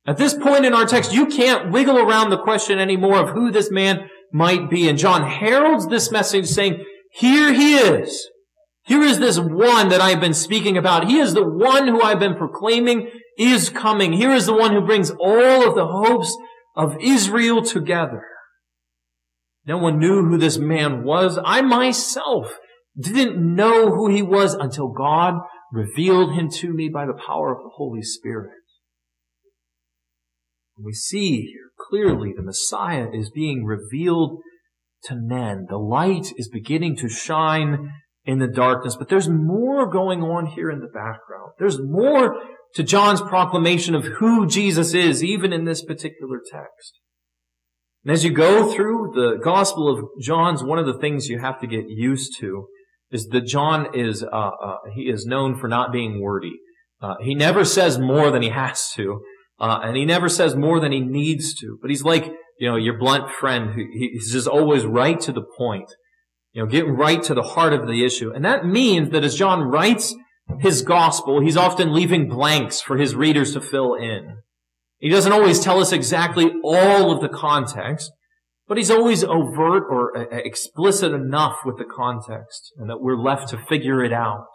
At 0.06 0.18
this 0.18 0.34
point 0.34 0.66
in 0.66 0.74
our 0.74 0.84
text, 0.84 1.14
you 1.14 1.26
can't 1.26 1.72
wiggle 1.72 1.96
around 1.96 2.28
the 2.28 2.42
question 2.42 2.78
anymore 2.78 3.18
of 3.18 3.30
who 3.30 3.50
this 3.50 3.70
man 3.70 4.10
might 4.32 4.70
be. 4.70 4.88
And 4.88 4.98
John 4.98 5.28
heralds 5.28 5.86
this 5.86 6.10
message 6.10 6.46
saying, 6.46 6.84
here 7.12 7.52
he 7.52 7.76
is. 7.76 8.28
Here 8.86 9.02
is 9.02 9.18
this 9.18 9.38
one 9.38 9.88
that 9.88 10.00
I've 10.00 10.20
been 10.20 10.34
speaking 10.34 10.76
about. 10.76 11.06
He 11.06 11.18
is 11.18 11.32
the 11.32 11.46
one 11.46 11.88
who 11.88 12.02
I've 12.02 12.18
been 12.18 12.34
proclaiming 12.34 13.08
is 13.38 13.70
coming. 13.70 14.12
Here 14.12 14.32
is 14.32 14.46
the 14.46 14.54
one 14.54 14.72
who 14.72 14.84
brings 14.84 15.10
all 15.10 15.68
of 15.68 15.74
the 15.74 15.86
hopes 15.86 16.36
of 16.76 16.96
Israel 17.00 17.62
together. 17.62 18.24
No 19.66 19.78
one 19.78 19.98
knew 19.98 20.24
who 20.24 20.36
this 20.36 20.58
man 20.58 21.04
was. 21.04 21.38
I 21.42 21.62
myself 21.62 22.58
didn't 22.98 23.54
know 23.54 23.90
who 23.90 24.10
he 24.10 24.22
was 24.22 24.54
until 24.54 24.88
God 24.88 25.34
revealed 25.72 26.34
him 26.34 26.50
to 26.50 26.72
me 26.72 26.88
by 26.88 27.06
the 27.06 27.14
power 27.26 27.52
of 27.52 27.62
the 27.62 27.70
Holy 27.76 28.02
Spirit. 28.02 28.50
We 30.76 30.92
see 30.92 31.42
here 31.42 31.70
clearly 31.78 32.32
the 32.34 32.42
Messiah 32.42 33.08
is 33.12 33.30
being 33.30 33.64
revealed 33.64 34.40
to 35.04 35.14
men. 35.14 35.66
The 35.68 35.78
light 35.78 36.32
is 36.36 36.48
beginning 36.48 36.96
to 36.96 37.08
shine 37.08 37.92
in 38.24 38.38
the 38.38 38.48
darkness, 38.48 38.96
but 38.96 39.08
there's 39.08 39.28
more 39.28 39.90
going 39.90 40.22
on 40.22 40.46
here 40.46 40.70
in 40.70 40.80
the 40.80 40.86
background. 40.86 41.52
There's 41.58 41.78
more 41.80 42.40
to 42.74 42.82
John's 42.82 43.20
proclamation 43.20 43.94
of 43.94 44.04
who 44.04 44.46
Jesus 44.46 44.94
is, 44.94 45.22
even 45.22 45.52
in 45.52 45.64
this 45.64 45.84
particular 45.84 46.40
text. 46.50 46.98
And 48.04 48.12
as 48.12 48.24
you 48.24 48.30
go 48.30 48.72
through 48.72 49.12
the 49.14 49.38
Gospel 49.42 49.88
of 49.88 50.04
John's, 50.20 50.62
one 50.62 50.78
of 50.78 50.86
the 50.86 50.98
things 50.98 51.28
you 51.28 51.38
have 51.38 51.60
to 51.60 51.66
get 51.66 51.84
used 51.88 52.38
to 52.40 52.66
is 53.10 53.26
that 53.28 53.46
John 53.46 53.94
is, 53.94 54.22
uh, 54.22 54.26
uh, 54.26 54.76
he 54.94 55.02
is 55.02 55.24
known 55.24 55.56
for 55.56 55.68
not 55.68 55.92
being 55.92 56.20
wordy. 56.20 56.54
Uh, 57.00 57.14
he 57.20 57.34
never 57.34 57.64
says 57.64 57.98
more 57.98 58.30
than 58.30 58.42
he 58.42 58.48
has 58.48 58.90
to, 58.96 59.20
uh, 59.58 59.80
and 59.82 59.96
he 59.96 60.04
never 60.04 60.28
says 60.28 60.56
more 60.56 60.80
than 60.80 60.92
he 60.92 61.00
needs 61.00 61.54
to. 61.54 61.78
But 61.80 61.90
he's 61.90 62.02
like, 62.02 62.32
you 62.58 62.68
know, 62.68 62.76
your 62.76 62.98
blunt 62.98 63.30
friend 63.30 63.70
who 63.70 63.84
he's 63.92 64.32
just 64.32 64.48
always 64.48 64.84
right 64.84 65.20
to 65.20 65.32
the 65.32 65.44
point. 65.56 65.90
You 66.52 66.62
know, 66.62 66.70
getting 66.70 66.92
right 66.92 67.22
to 67.24 67.34
the 67.34 67.42
heart 67.42 67.72
of 67.72 67.86
the 67.88 68.04
issue. 68.04 68.30
And 68.32 68.44
that 68.44 68.64
means 68.64 69.10
that 69.10 69.24
as 69.24 69.34
John 69.34 69.62
writes 69.62 70.14
his 70.60 70.82
gospel, 70.82 71.40
he's 71.40 71.56
often 71.56 71.92
leaving 71.92 72.28
blanks 72.28 72.80
for 72.80 72.96
his 72.96 73.14
readers 73.14 73.52
to 73.54 73.60
fill 73.60 73.94
in. 73.94 74.38
He 74.98 75.08
doesn't 75.08 75.32
always 75.32 75.60
tell 75.60 75.80
us 75.80 75.92
exactly 75.92 76.52
all 76.62 77.10
of 77.10 77.20
the 77.20 77.28
context, 77.28 78.12
but 78.68 78.78
he's 78.78 78.90
always 78.90 79.24
overt 79.24 79.84
or 79.90 80.16
uh, 80.16 80.26
explicit 80.30 81.12
enough 81.12 81.56
with 81.64 81.76
the 81.76 81.84
context 81.84 82.72
and 82.76 82.88
that 82.88 83.00
we're 83.00 83.16
left 83.16 83.48
to 83.48 83.58
figure 83.58 84.04
it 84.04 84.12
out. 84.12 84.46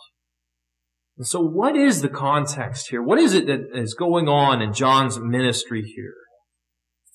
And 1.20 1.28
so 1.28 1.42
what 1.42 1.76
is 1.76 2.02
the 2.02 2.10
context 2.10 2.90
here? 2.90 3.04
What 3.04 3.20
is 3.20 3.34
it 3.34 3.46
that 3.48 3.68
is 3.74 3.94
going 3.94 4.28
on 4.28 4.62
in 4.62 4.74
John's 4.74 5.20
ministry 5.20 5.84
here? 5.84 6.16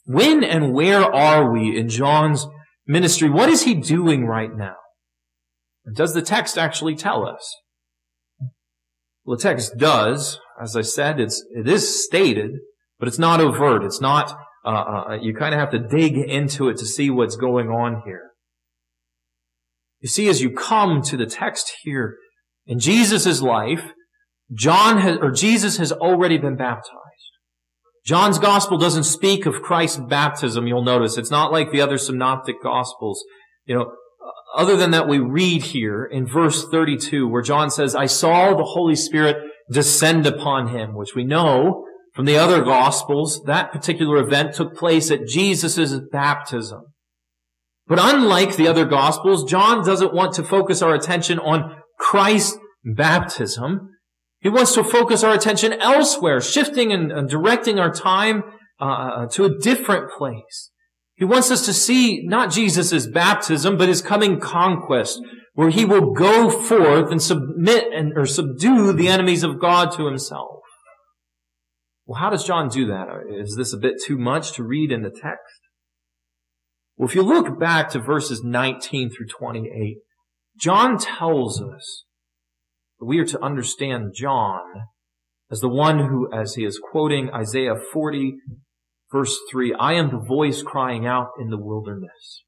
When 0.05 0.45
and 0.45 0.75
where 0.75 1.03
are 1.03 1.51
we 1.51 1.77
in 1.77 1.89
John's 1.89 2.47
ministry? 2.87 3.31
What 3.31 3.49
is 3.49 3.63
he 3.63 3.75
doing 3.75 4.27
right 4.27 4.55
now? 4.55 4.77
Does 5.91 6.13
the 6.13 6.21
text 6.23 6.59
actually 6.59 6.95
tell 6.95 7.27
us? 7.27 7.51
Well, 9.25 9.39
the 9.39 9.43
text 9.43 9.79
does. 9.79 10.39
As 10.61 10.77
I 10.77 10.83
said, 10.83 11.19
it's, 11.19 11.43
it 11.57 11.67
is 11.67 12.05
stated, 12.05 12.51
but 12.99 13.09
it's 13.09 13.19
not 13.19 13.41
overt. 13.41 13.83
It's 13.83 14.03
not 14.03 14.39
uh, 14.67 14.69
uh, 15.09 15.19
you 15.21 15.35
kind 15.35 15.55
of 15.55 15.61
have 15.61 15.71
to 15.71 15.79
dig 15.79 16.17
into 16.17 16.69
it 16.69 16.79
to 16.79 16.87
see 16.87 17.11
what's 17.11 17.37
going 17.37 17.69
on 17.69 18.03
here. 18.07 18.31
You 20.01 20.09
see, 20.09 20.29
as 20.29 20.43
you 20.43 20.51
come 20.51 21.03
to 21.03 21.17
the 21.17 21.27
text 21.27 21.73
here, 21.83 22.17
in 22.67 22.79
Jesus' 22.79 23.43
life, 23.43 23.93
John 24.53 24.99
has, 24.99 25.19
or 25.19 25.31
Jesus 25.31 25.77
has 25.79 25.93
already 25.93 26.39
been 26.39 26.57
baptized. 26.57 27.01
John's 28.05 28.39
gospel 28.39 28.77
doesn't 28.77 29.05
speak 29.05 29.47
of 29.47 29.63
Christ's 29.63 30.01
baptism, 30.09 30.67
you'll 30.67 30.85
notice. 30.85 31.17
It's 31.17 31.31
not 31.31 31.53
like 31.53 31.71
the 31.71 31.81
other 31.81 31.97
synoptic 31.97 32.63
gospels. 32.63 33.25
You 33.65 33.77
know, 33.77 33.93
other 34.57 34.77
than 34.77 34.91
that, 34.91 35.09
we 35.09 35.19
read 35.19 35.63
here 35.63 36.05
in 36.05 36.27
verse 36.27 36.69
32 36.69 37.27
where 37.27 37.43
John 37.43 37.71
says, 37.71 37.95
I 37.95 38.07
saw 38.07 38.55
the 38.55 38.65
Holy 38.65 38.95
Spirit 38.95 39.37
descend 39.71 40.27
upon 40.27 40.69
him, 40.69 40.95
which 40.95 41.15
we 41.15 41.25
know 41.25 41.87
from 42.15 42.27
the 42.27 42.39
other 42.39 42.63
gospels, 42.63 43.43
that 43.47 43.73
particular 43.73 44.19
event 44.19 44.55
took 44.55 44.77
place 44.77 45.11
at 45.11 45.27
Jesus' 45.27 45.99
baptism. 46.13 46.83
But 47.87 47.99
unlike 48.01 48.57
the 48.57 48.69
other 48.69 48.85
gospels, 48.85 49.51
John 49.51 49.85
doesn't 49.85 50.15
want 50.15 50.35
to 50.35 50.45
focus 50.45 50.81
our 50.81 50.95
attention 50.95 51.39
on 51.39 51.77
Christ's 51.99 52.59
baptism. 52.85 53.91
He 54.41 54.49
wants 54.49 54.75
to 54.75 54.85
focus 54.85 55.25
our 55.25 55.35
attention 55.35 55.73
elsewhere, 55.75 56.41
shifting 56.41 56.93
and, 56.93 57.29
directing 57.29 57.79
our 57.79 57.93
time 57.93 58.43
uh, 58.81 58.85
uh, 58.85 59.27
to 59.29 59.45
a 59.45 59.59
different 59.59 60.11
place. 60.11 60.71
He 61.15 61.25
wants 61.25 61.51
us 61.51 61.65
to 61.67 61.73
see 61.73 62.27
not 62.27 62.51
Jesus' 62.51 63.07
baptism, 63.07 63.79
but 63.79 63.89
his 63.89 64.03
coming 64.03 64.41
conquest, 64.41 65.21
where 65.55 65.71
he 65.71 65.85
will 65.85 66.13
go 66.13 66.51
forth 66.51 67.11
and 67.11 67.23
submit 67.23 67.85
and 67.95 68.13
or 68.17 68.27
subdue 68.27 68.93
the 68.93 69.09
enemies 69.09 69.45
of 69.45 69.61
God 69.61 69.93
to 69.93 70.07
himself. 70.07 70.61
Well, 72.07 72.21
how 72.21 72.31
does 72.31 72.45
John 72.45 72.69
do 72.69 72.87
that? 72.87 73.07
Is 73.31 73.57
this 73.57 73.73
a 73.73 73.79
bit 73.79 73.95
too 74.05 74.19
much 74.19 74.53
to 74.55 74.65
read 74.65 74.93
in 74.93 75.03
the 75.03 75.11
text? 75.11 75.61
Well, 76.97 77.09
if 77.09 77.15
you 77.15 77.23
look 77.23 77.59
back 77.59 77.89
to 77.91 77.99
verses 77.99 78.43
19 78.45 79.11
through 79.11 79.27
28, 79.27 79.99
John 80.59 80.99
tells 80.99 81.61
us 81.61 82.05
that 82.99 83.07
we 83.07 83.19
are 83.19 83.27
to 83.27 83.43
understand 83.43 84.13
John 84.15 84.63
as 85.51 85.61
the 85.61 85.69
one 85.69 85.99
who, 85.99 86.33
as 86.33 86.55
he 86.55 86.65
is 86.65 86.81
quoting 86.91 87.31
Isaiah 87.31 87.77
40, 87.93 88.35
verse 89.13 89.37
3, 89.51 89.75
I 89.75 89.93
am 89.95 90.11
the 90.11 90.19
voice 90.19 90.63
crying 90.63 91.07
out 91.07 91.29
in 91.41 91.51
the 91.51 91.59
wilderness. 91.59 92.45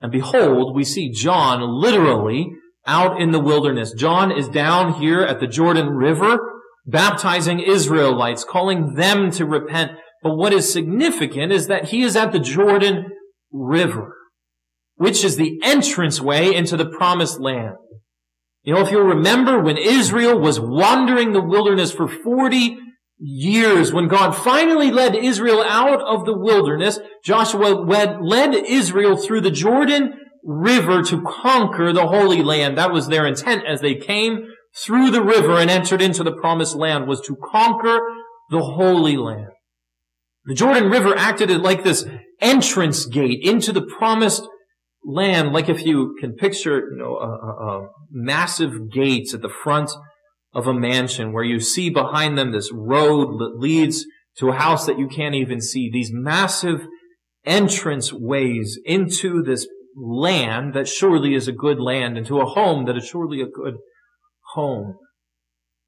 And 0.00 0.12
behold, 0.12 0.74
we 0.74 0.84
see 0.84 1.10
John 1.10 1.60
literally 1.60 2.52
out 2.86 3.20
in 3.20 3.32
the 3.32 3.40
wilderness. 3.40 3.92
John 3.92 4.30
is 4.30 4.48
down 4.48 4.94
here 4.94 5.22
at 5.22 5.40
the 5.40 5.46
Jordan 5.46 5.90
River 5.90 6.38
baptizing 6.86 7.60
Israelites, 7.60 8.44
calling 8.44 8.94
them 8.94 9.30
to 9.32 9.44
repent. 9.44 9.92
But 10.22 10.36
what 10.36 10.52
is 10.52 10.72
significant 10.72 11.52
is 11.52 11.66
that 11.66 11.86
he 11.86 12.02
is 12.02 12.16
at 12.16 12.32
the 12.32 12.40
Jordan 12.40 13.06
River, 13.52 14.14
which 14.98 15.24
is 15.24 15.36
the 15.36 15.58
entranceway 15.64 16.54
into 16.54 16.76
the 16.76 16.88
promised 16.88 17.40
land. 17.40 17.76
You 18.62 18.74
know, 18.74 18.80
if 18.80 18.90
you'll 18.90 19.02
remember 19.02 19.60
when 19.60 19.78
Israel 19.78 20.38
was 20.38 20.60
wandering 20.60 21.32
the 21.32 21.40
wilderness 21.40 21.92
for 21.92 22.06
40 22.06 22.76
years, 23.18 23.92
when 23.92 24.08
God 24.08 24.32
finally 24.32 24.90
led 24.90 25.14
Israel 25.14 25.62
out 25.62 26.02
of 26.02 26.26
the 26.26 26.36
wilderness, 26.36 26.98
Joshua 27.24 27.68
led 28.20 28.54
Israel 28.54 29.16
through 29.16 29.40
the 29.40 29.50
Jordan 29.50 30.14
River 30.44 31.02
to 31.04 31.22
conquer 31.22 31.92
the 31.92 32.08
Holy 32.08 32.42
Land. 32.42 32.76
That 32.76 32.92
was 32.92 33.08
their 33.08 33.26
intent 33.26 33.64
as 33.66 33.80
they 33.80 33.94
came 33.94 34.48
through 34.76 35.10
the 35.10 35.22
river 35.22 35.58
and 35.58 35.70
entered 35.70 36.02
into 36.02 36.22
the 36.22 36.32
promised 36.32 36.74
land 36.74 37.06
was 37.06 37.20
to 37.22 37.36
conquer 37.36 38.00
the 38.50 38.62
Holy 38.62 39.16
Land. 39.16 39.52
The 40.44 40.54
Jordan 40.54 40.90
River 40.90 41.14
acted 41.16 41.50
like 41.60 41.84
this 41.84 42.06
entrance 42.40 43.06
gate 43.06 43.40
into 43.42 43.72
the 43.72 43.82
promised 43.82 44.46
land, 45.04 45.52
like 45.52 45.68
if 45.68 45.84
you 45.84 46.16
can 46.20 46.34
picture, 46.34 46.78
you 46.90 46.96
know, 46.96 47.16
a, 47.16 47.26
a, 47.26 47.88
massive 48.10 48.90
gates 48.90 49.34
at 49.34 49.42
the 49.42 49.48
front 49.48 49.90
of 50.54 50.66
a 50.66 50.74
mansion 50.74 51.32
where 51.32 51.44
you 51.44 51.60
see 51.60 51.90
behind 51.90 52.38
them 52.38 52.52
this 52.52 52.72
road 52.72 53.38
that 53.38 53.58
leads 53.58 54.06
to 54.38 54.48
a 54.48 54.54
house 54.54 54.86
that 54.86 54.98
you 54.98 55.06
can't 55.06 55.34
even 55.34 55.60
see. 55.60 55.90
These 55.90 56.10
massive 56.12 56.86
entrance 57.44 58.12
ways 58.12 58.78
into 58.84 59.42
this 59.42 59.66
land 59.94 60.74
that 60.74 60.88
surely 60.88 61.34
is 61.34 61.48
a 61.48 61.52
good 61.52 61.78
land, 61.78 62.16
into 62.16 62.40
a 62.40 62.46
home 62.46 62.86
that 62.86 62.96
is 62.96 63.06
surely 63.06 63.40
a 63.40 63.46
good 63.46 63.74
home. 64.54 64.94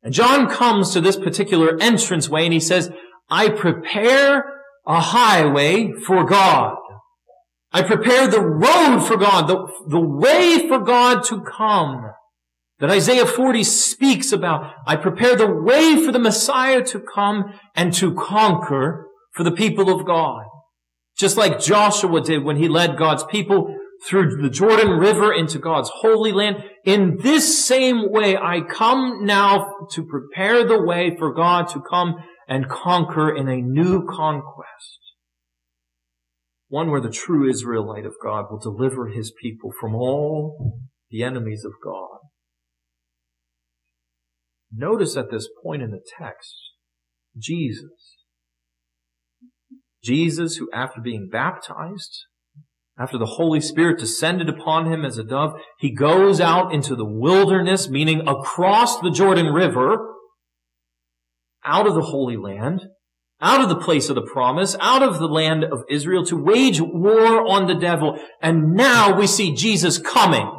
And 0.03 0.13
John 0.13 0.49
comes 0.49 0.93
to 0.93 1.01
this 1.01 1.17
particular 1.17 1.77
entranceway 1.79 2.45
and 2.45 2.53
he 2.53 2.61
says, 2.61 2.91
I 3.29 3.49
prepare 3.49 4.45
a 4.87 5.01
highway 5.01 5.93
for 5.93 6.25
God. 6.25 6.77
I 7.73 7.83
prepare 7.83 8.27
the 8.27 8.41
road 8.41 9.01
for 9.01 9.17
God, 9.17 9.47
the, 9.47 9.67
the 9.89 10.01
way 10.01 10.67
for 10.69 10.81
God 10.81 11.25
to 11.27 11.43
come 11.43 12.11
that 12.81 12.91
Isaiah 12.91 13.27
40 13.27 13.63
speaks 13.63 14.33
about. 14.33 14.73
I 14.87 14.97
prepare 14.97 15.37
the 15.37 15.53
way 15.53 16.03
for 16.05 16.13
the 16.13 16.19
Messiah 16.19 16.83
to 16.87 17.01
come 17.01 17.53
and 17.77 17.93
to 17.95 18.15
conquer 18.15 19.07
for 19.33 19.45
the 19.45 19.53
people 19.53 19.93
of 19.93 20.07
God. 20.07 20.45
Just 21.17 21.37
like 21.37 21.61
Joshua 21.61 22.23
did 22.23 22.43
when 22.43 22.57
he 22.57 22.69
led 22.69 22.97
God's 22.97 23.25
people 23.25 23.77
through 24.07 24.41
the 24.41 24.49
Jordan 24.49 24.93
River 24.93 25.33
into 25.33 25.59
God's 25.59 25.91
holy 25.93 26.33
land. 26.33 26.65
In 26.87 27.19
this 27.23 27.67
same 27.67 28.11
way, 28.11 28.37
I 28.37 28.63
come 28.63 29.27
now 29.27 29.87
to 29.93 30.07
prepare 30.07 30.67
the 30.67 30.83
way 30.83 31.15
for 31.19 31.35
God 31.35 31.69
to 31.69 31.83
come 31.83 32.15
and 32.49 32.69
conquer 32.69 33.37
in 33.37 33.49
a 33.49 33.61
new 33.61 34.07
conquest. 34.07 34.99
One 36.71 36.89
where 36.91 37.01
the 37.01 37.11
true 37.11 37.51
Israelite 37.51 38.07
of 38.07 38.15
God 38.23 38.47
will 38.49 38.61
deliver 38.61 39.09
his 39.09 39.33
people 39.43 39.73
from 39.79 39.95
all 39.95 40.79
the 41.11 41.25
enemies 41.25 41.65
of 41.65 41.73
God. 41.85 42.19
Notice 44.73 45.17
at 45.17 45.33
this 45.33 45.49
point 45.65 45.83
in 45.83 45.91
the 45.91 46.01
text, 46.19 46.55
Jesus. 47.37 48.19
Jesus 50.03 50.57
who 50.57 50.71
after 50.73 51.01
being 51.01 51.29
baptized 51.31 52.25
after 52.97 53.19
the 53.19 53.27
Holy 53.27 53.61
Spirit 53.61 53.99
descended 53.99 54.49
upon 54.49 54.93
him 54.93 55.05
as 55.05 55.19
a 55.19 55.25
dove, 55.25 55.55
he 55.81 55.93
goes 55.93 56.41
out 56.41 56.73
into 56.73 56.95
the 56.95 57.05
wilderness, 57.05 57.89
meaning 57.89 58.29
across 58.29 59.01
the 59.01 59.11
Jordan 59.11 59.47
River, 59.47 59.97
out 61.65 61.89
of 61.89 61.95
the 61.95 62.03
Holy 62.03 62.37
Land, 62.37 62.83
out 63.41 63.63
of 63.63 63.69
the 63.69 63.77
place 63.77 64.09
of 64.09 64.15
the 64.15 64.23
promise, 64.23 64.77
out 64.81 65.03
of 65.03 65.19
the 65.19 65.29
land 65.29 65.65
of 65.65 65.85
Israel 65.89 66.25
to 66.27 66.37
wage 66.37 66.81
war 66.81 67.47
on 67.47 67.67
the 67.67 67.75
devil. 67.75 68.19
And 68.43 68.75
now 68.75 69.19
we 69.19 69.27
see 69.27 69.55
Jesus 69.55 69.99
coming. 69.99 70.51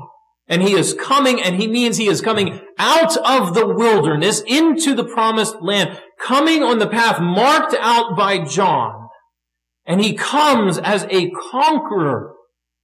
And 0.47 0.61
he 0.61 0.73
is 0.73 0.93
coming, 0.93 1.41
and 1.41 1.55
he 1.55 1.67
means 1.67 1.95
he 1.95 2.09
is 2.09 2.19
coming 2.19 2.59
out 2.77 3.15
of 3.17 3.53
the 3.53 3.65
wilderness 3.65 4.41
into 4.45 4.93
the 4.93 5.05
promised 5.05 5.61
land, 5.61 5.97
coming 6.19 6.61
on 6.61 6.79
the 6.79 6.89
path 6.89 7.21
marked 7.21 7.73
out 7.79 8.17
by 8.17 8.43
John. 8.43 9.07
And 9.85 10.01
he 10.01 10.13
comes 10.13 10.77
as 10.77 11.05
a 11.09 11.31
conqueror. 11.51 12.33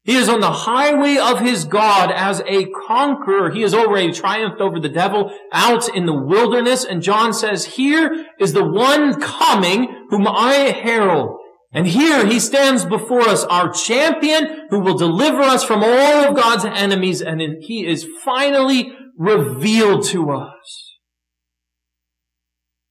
He 0.07 0.15
is 0.15 0.29
on 0.29 0.39
the 0.39 0.51
highway 0.51 1.17
of 1.17 1.41
his 1.41 1.65
God 1.65 2.13
as 2.15 2.41
a 2.47 2.67
conqueror. 2.87 3.51
He 3.51 3.63
has 3.63 3.73
already 3.73 4.13
triumphed 4.13 4.61
over 4.61 4.79
the 4.79 4.87
devil 4.87 5.29
out 5.51 5.93
in 5.93 6.05
the 6.05 6.13
wilderness. 6.13 6.85
And 6.85 7.01
John 7.01 7.33
says, 7.33 7.65
here 7.65 8.25
is 8.39 8.53
the 8.53 8.63
one 8.63 9.19
coming 9.19 10.05
whom 10.09 10.25
I 10.25 10.71
herald. 10.81 11.37
And 11.73 11.87
here 11.87 12.25
he 12.25 12.39
stands 12.39 12.85
before 12.85 13.27
us, 13.27 13.43
our 13.43 13.69
champion 13.69 14.67
who 14.69 14.79
will 14.79 14.97
deliver 14.97 15.41
us 15.41 15.65
from 15.65 15.83
all 15.83 16.29
of 16.29 16.37
God's 16.37 16.63
enemies. 16.63 17.21
And 17.21 17.41
he 17.59 17.85
is 17.85 18.07
finally 18.23 18.93
revealed 19.17 20.05
to 20.05 20.31
us. 20.31 20.95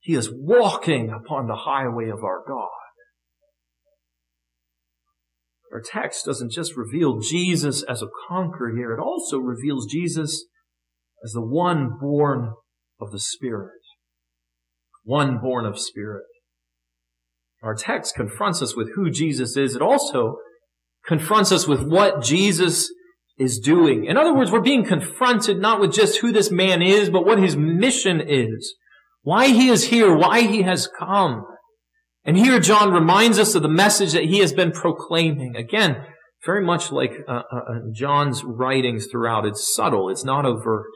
He 0.00 0.14
is 0.14 0.30
walking 0.30 1.08
upon 1.08 1.46
the 1.46 1.56
highway 1.56 2.11
of 2.11 2.23
our 2.23 2.42
God. 2.46 2.68
Our 5.76 5.83
text 5.85 6.25
doesn't 6.25 6.52
just 6.52 6.75
reveal 6.75 7.21
Jesus 7.21 7.83
as 7.83 8.00
a 8.00 8.09
conqueror 8.30 8.75
here, 8.75 8.95
it 8.95 8.99
also 8.99 9.37
reveals 9.37 9.85
Jesus 9.85 10.47
as 11.23 11.33
the 11.33 11.45
one 11.45 11.99
born 12.00 12.54
of 12.99 13.11
the 13.12 13.21
Spirit. 13.21 13.83
One 15.04 15.38
born 15.38 15.66
of 15.66 15.78
Spirit. 15.78 16.25
Our 17.62 17.75
text 17.75 18.14
confronts 18.14 18.62
us 18.62 18.75
with 18.75 18.95
who 18.95 19.11
Jesus 19.11 19.54
is. 19.59 19.76
It 19.76 19.83
also 19.83 20.38
confronts 21.06 21.52
us 21.52 21.68
with 21.68 21.83
what 21.87 22.23
Jesus 22.23 22.88
is 23.38 23.59
doing. 23.59 24.06
In 24.06 24.16
other 24.16 24.35
words, 24.35 24.50
we're 24.50 24.62
being 24.62 24.87
confronted 24.87 25.59
not 25.59 25.78
with 25.78 25.92
just 25.92 26.21
who 26.21 26.33
this 26.33 26.50
man 26.50 26.80
is, 26.80 27.11
but 27.11 27.26
what 27.26 27.38
his 27.38 27.54
mission 27.54 28.23
is. 28.26 28.76
Why 29.21 29.49
he 29.49 29.68
is 29.68 29.88
here, 29.88 30.16
why 30.16 30.40
he 30.40 30.62
has 30.62 30.88
come. 30.99 31.45
And 32.26 32.37
here 32.37 32.59
John 32.59 32.92
reminds 32.92 33.38
us 33.38 33.54
of 33.54 33.62
the 33.62 33.68
message 33.68 34.12
that 34.12 34.25
he 34.25 34.40
has 34.40 34.52
been 34.52 34.73
proclaiming. 34.73 35.54
Again, 35.54 36.04
very 36.45 36.64
much 36.64 36.90
like 36.90 37.12
uh, 37.28 37.42
uh, 37.52 37.56
uh, 37.56 37.75
John's 37.95 38.42
writings 38.45 39.06
throughout. 39.06 39.47
It's 39.47 39.73
subtle. 39.75 40.11
It's 40.11 40.25
not 40.25 40.45
overt. 40.45 40.87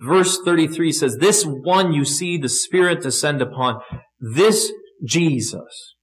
Verse 0.00 0.38
33 0.42 0.92
says, 0.92 1.18
This 1.18 1.44
one 1.44 1.92
you 1.92 2.06
see 2.06 2.38
the 2.38 2.48
Spirit 2.48 3.02
descend 3.02 3.42
upon, 3.42 3.80
this 4.18 4.72
Jesus. 5.06 5.94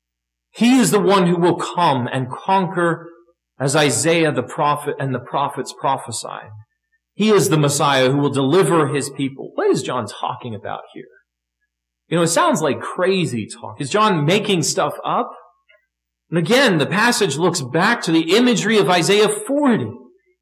He 0.52 0.78
is 0.78 0.92
the 0.92 1.00
one 1.00 1.26
who 1.26 1.38
will 1.38 1.56
come 1.56 2.08
and 2.12 2.30
conquer 2.30 3.10
as 3.60 3.76
Isaiah 3.76 4.32
the 4.32 4.44
prophet 4.44 4.96
and 5.00 5.16
the 5.16 5.20
prophets 5.20 5.74
prophesied. 5.80 6.50
He 7.16 7.30
is 7.30 7.50
the 7.50 7.58
Messiah 7.58 8.12
who 8.12 8.18
will 8.18 8.32
deliver 8.32 8.88
his 8.88 9.10
people. 9.10 9.52
What 9.56 9.70
is 9.70 9.84
John 9.84 10.06
talking 10.06 10.54
about 10.54 10.82
here? 10.94 11.06
You 12.10 12.18
know, 12.18 12.24
it 12.24 12.28
sounds 12.28 12.62
like 12.62 12.82
crazy 12.82 13.48
talk. 13.48 13.80
Is 13.82 13.90
John 13.90 14.26
making 14.26 14.64
stuff 14.64 14.94
up? 15.06 15.32
And 16.30 16.38
again, 16.38 16.78
the 16.78 16.86
passage 16.86 17.38
looks 17.38 17.62
back 17.62 18.02
to 18.04 18.12
the 18.12 18.36
imagery 18.36 18.78
of 18.78 18.90
Isaiah 18.90 19.30
40. 19.30 19.86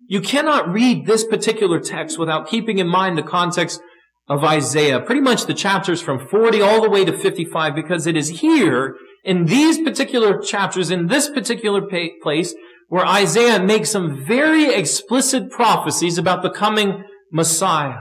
You 0.08 0.22
cannot 0.22 0.72
read 0.72 1.06
this 1.06 1.26
particular 1.26 1.80
text 1.80 2.18
without 2.18 2.48
keeping 2.48 2.80
in 2.80 2.88
mind 2.88 3.18
the 3.18 3.24
context 3.24 3.82
of 4.28 4.44
Isaiah, 4.44 5.02
pretty 5.02 5.22
much 5.22 5.46
the 5.46 5.54
chapters 5.54 6.02
from 6.02 6.28
40 6.28 6.62
all 6.62 6.82
the 6.82 6.90
way 6.90 7.04
to 7.04 7.18
55, 7.18 7.76
because 7.76 8.08
it 8.08 8.16
is 8.16 8.42
here 8.42 8.96
in 9.24 9.46
these 9.46 9.80
particular 9.80 10.40
chapters, 10.40 10.90
in 10.90 11.08
this 11.08 11.30
particular 11.30 11.82
place, 12.22 12.54
where 12.88 13.06
Isaiah 13.06 13.62
makes 13.62 13.90
some 13.90 14.26
very 14.26 14.74
explicit 14.74 15.50
prophecies 15.50 16.18
about 16.18 16.44
the 16.44 16.50
coming 16.50 17.04
Messiah. 17.32 18.00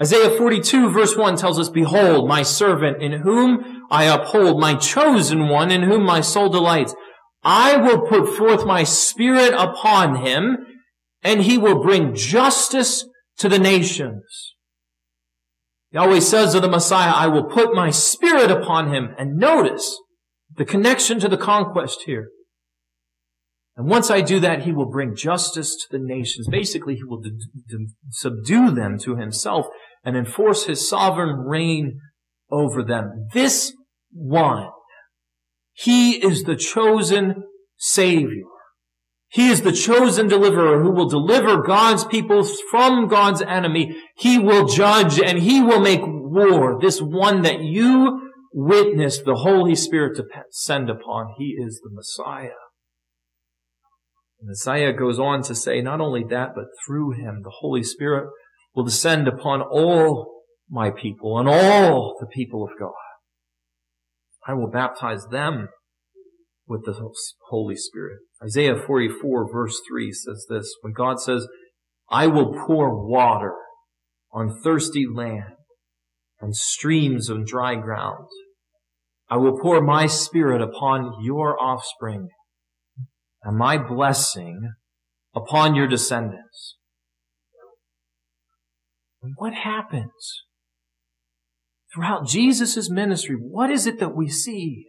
Isaiah 0.00 0.36
42 0.36 0.90
verse 0.90 1.16
1 1.16 1.36
tells 1.36 1.58
us, 1.58 1.68
Behold, 1.68 2.28
my 2.28 2.42
servant 2.42 3.02
in 3.02 3.20
whom 3.20 3.82
I 3.90 4.04
uphold, 4.04 4.60
my 4.60 4.74
chosen 4.74 5.48
one 5.48 5.70
in 5.70 5.82
whom 5.82 6.02
my 6.04 6.20
soul 6.20 6.48
delights. 6.48 6.94
I 7.44 7.76
will 7.76 8.06
put 8.06 8.36
forth 8.36 8.64
my 8.64 8.84
spirit 8.84 9.52
upon 9.52 10.24
him 10.24 10.58
and 11.22 11.42
he 11.42 11.58
will 11.58 11.82
bring 11.82 12.14
justice 12.14 13.04
to 13.38 13.48
the 13.48 13.58
nations. 13.58 14.54
Yahweh 15.92 16.20
says 16.20 16.54
of 16.54 16.62
the 16.62 16.68
Messiah, 16.68 17.12
I 17.14 17.26
will 17.26 17.44
put 17.44 17.74
my 17.74 17.90
spirit 17.90 18.50
upon 18.50 18.92
him. 18.92 19.14
And 19.18 19.36
notice 19.36 19.98
the 20.56 20.64
connection 20.64 21.20
to 21.20 21.28
the 21.28 21.36
conquest 21.36 22.02
here. 22.06 22.28
And 23.82 23.90
once 23.90 24.12
I 24.12 24.20
do 24.20 24.38
that, 24.38 24.62
he 24.62 24.70
will 24.70 24.88
bring 24.88 25.16
justice 25.16 25.74
to 25.74 25.88
the 25.90 25.98
nations. 25.98 26.46
Basically, 26.46 26.94
he 26.94 27.02
will 27.02 27.20
d- 27.20 27.32
d- 27.68 27.88
subdue 28.10 28.70
them 28.70 28.96
to 29.00 29.16
himself 29.16 29.66
and 30.04 30.16
enforce 30.16 30.66
his 30.66 30.88
sovereign 30.88 31.40
reign 31.40 31.98
over 32.48 32.84
them. 32.84 33.26
This 33.32 33.72
one, 34.12 34.68
he 35.72 36.24
is 36.24 36.44
the 36.44 36.54
chosen 36.54 37.42
Savior. 37.76 38.44
He 39.26 39.48
is 39.48 39.62
the 39.62 39.72
chosen 39.72 40.28
deliverer 40.28 40.80
who 40.80 40.92
will 40.92 41.08
deliver 41.08 41.60
God's 41.60 42.04
people 42.04 42.44
from 42.70 43.08
God's 43.08 43.42
enemy. 43.42 43.96
He 44.16 44.38
will 44.38 44.68
judge 44.68 45.18
and 45.18 45.40
he 45.40 45.60
will 45.60 45.80
make 45.80 46.02
war. 46.04 46.78
This 46.80 47.00
one 47.00 47.42
that 47.42 47.64
you 47.64 48.30
witnessed 48.52 49.24
the 49.24 49.34
Holy 49.34 49.74
Spirit 49.74 50.14
to 50.18 50.26
send 50.52 50.88
upon. 50.88 51.34
He 51.36 51.56
is 51.58 51.80
the 51.82 51.90
Messiah. 51.90 52.61
And 54.42 54.50
Isaiah 54.50 54.92
goes 54.92 55.20
on 55.20 55.42
to 55.44 55.54
say 55.54 55.80
not 55.80 56.00
only 56.00 56.24
that, 56.24 56.50
but 56.56 56.64
through 56.84 57.12
him, 57.12 57.42
the 57.44 57.52
Holy 57.60 57.84
Spirit 57.84 58.28
will 58.74 58.82
descend 58.82 59.28
upon 59.28 59.62
all 59.62 60.42
my 60.68 60.90
people 60.90 61.38
and 61.38 61.48
all 61.48 62.16
the 62.18 62.26
people 62.26 62.64
of 62.64 62.70
God. 62.78 62.92
I 64.44 64.54
will 64.54 64.68
baptize 64.68 65.24
them 65.30 65.68
with 66.66 66.84
the 66.84 67.12
Holy 67.50 67.76
Spirit. 67.76 68.18
Isaiah 68.42 68.74
44 68.74 69.52
verse 69.52 69.80
3 69.88 70.12
says 70.12 70.46
this, 70.50 70.74
when 70.80 70.92
God 70.92 71.20
says, 71.20 71.46
I 72.10 72.26
will 72.26 72.52
pour 72.66 73.06
water 73.06 73.54
on 74.32 74.60
thirsty 74.64 75.06
land 75.08 75.54
and 76.40 76.56
streams 76.56 77.30
on 77.30 77.44
dry 77.46 77.76
ground. 77.76 78.26
I 79.30 79.36
will 79.36 79.56
pour 79.60 79.80
my 79.80 80.06
spirit 80.06 80.60
upon 80.60 81.22
your 81.22 81.56
offspring 81.62 82.28
and 83.44 83.56
my 83.56 83.76
blessing 83.76 84.72
upon 85.34 85.74
your 85.74 85.86
descendants. 85.86 86.76
What 89.36 89.54
happens? 89.54 90.44
Throughout 91.94 92.26
Jesus' 92.26 92.90
ministry, 92.90 93.36
what 93.36 93.70
is 93.70 93.86
it 93.86 93.98
that 93.98 94.16
we 94.16 94.28
see? 94.28 94.86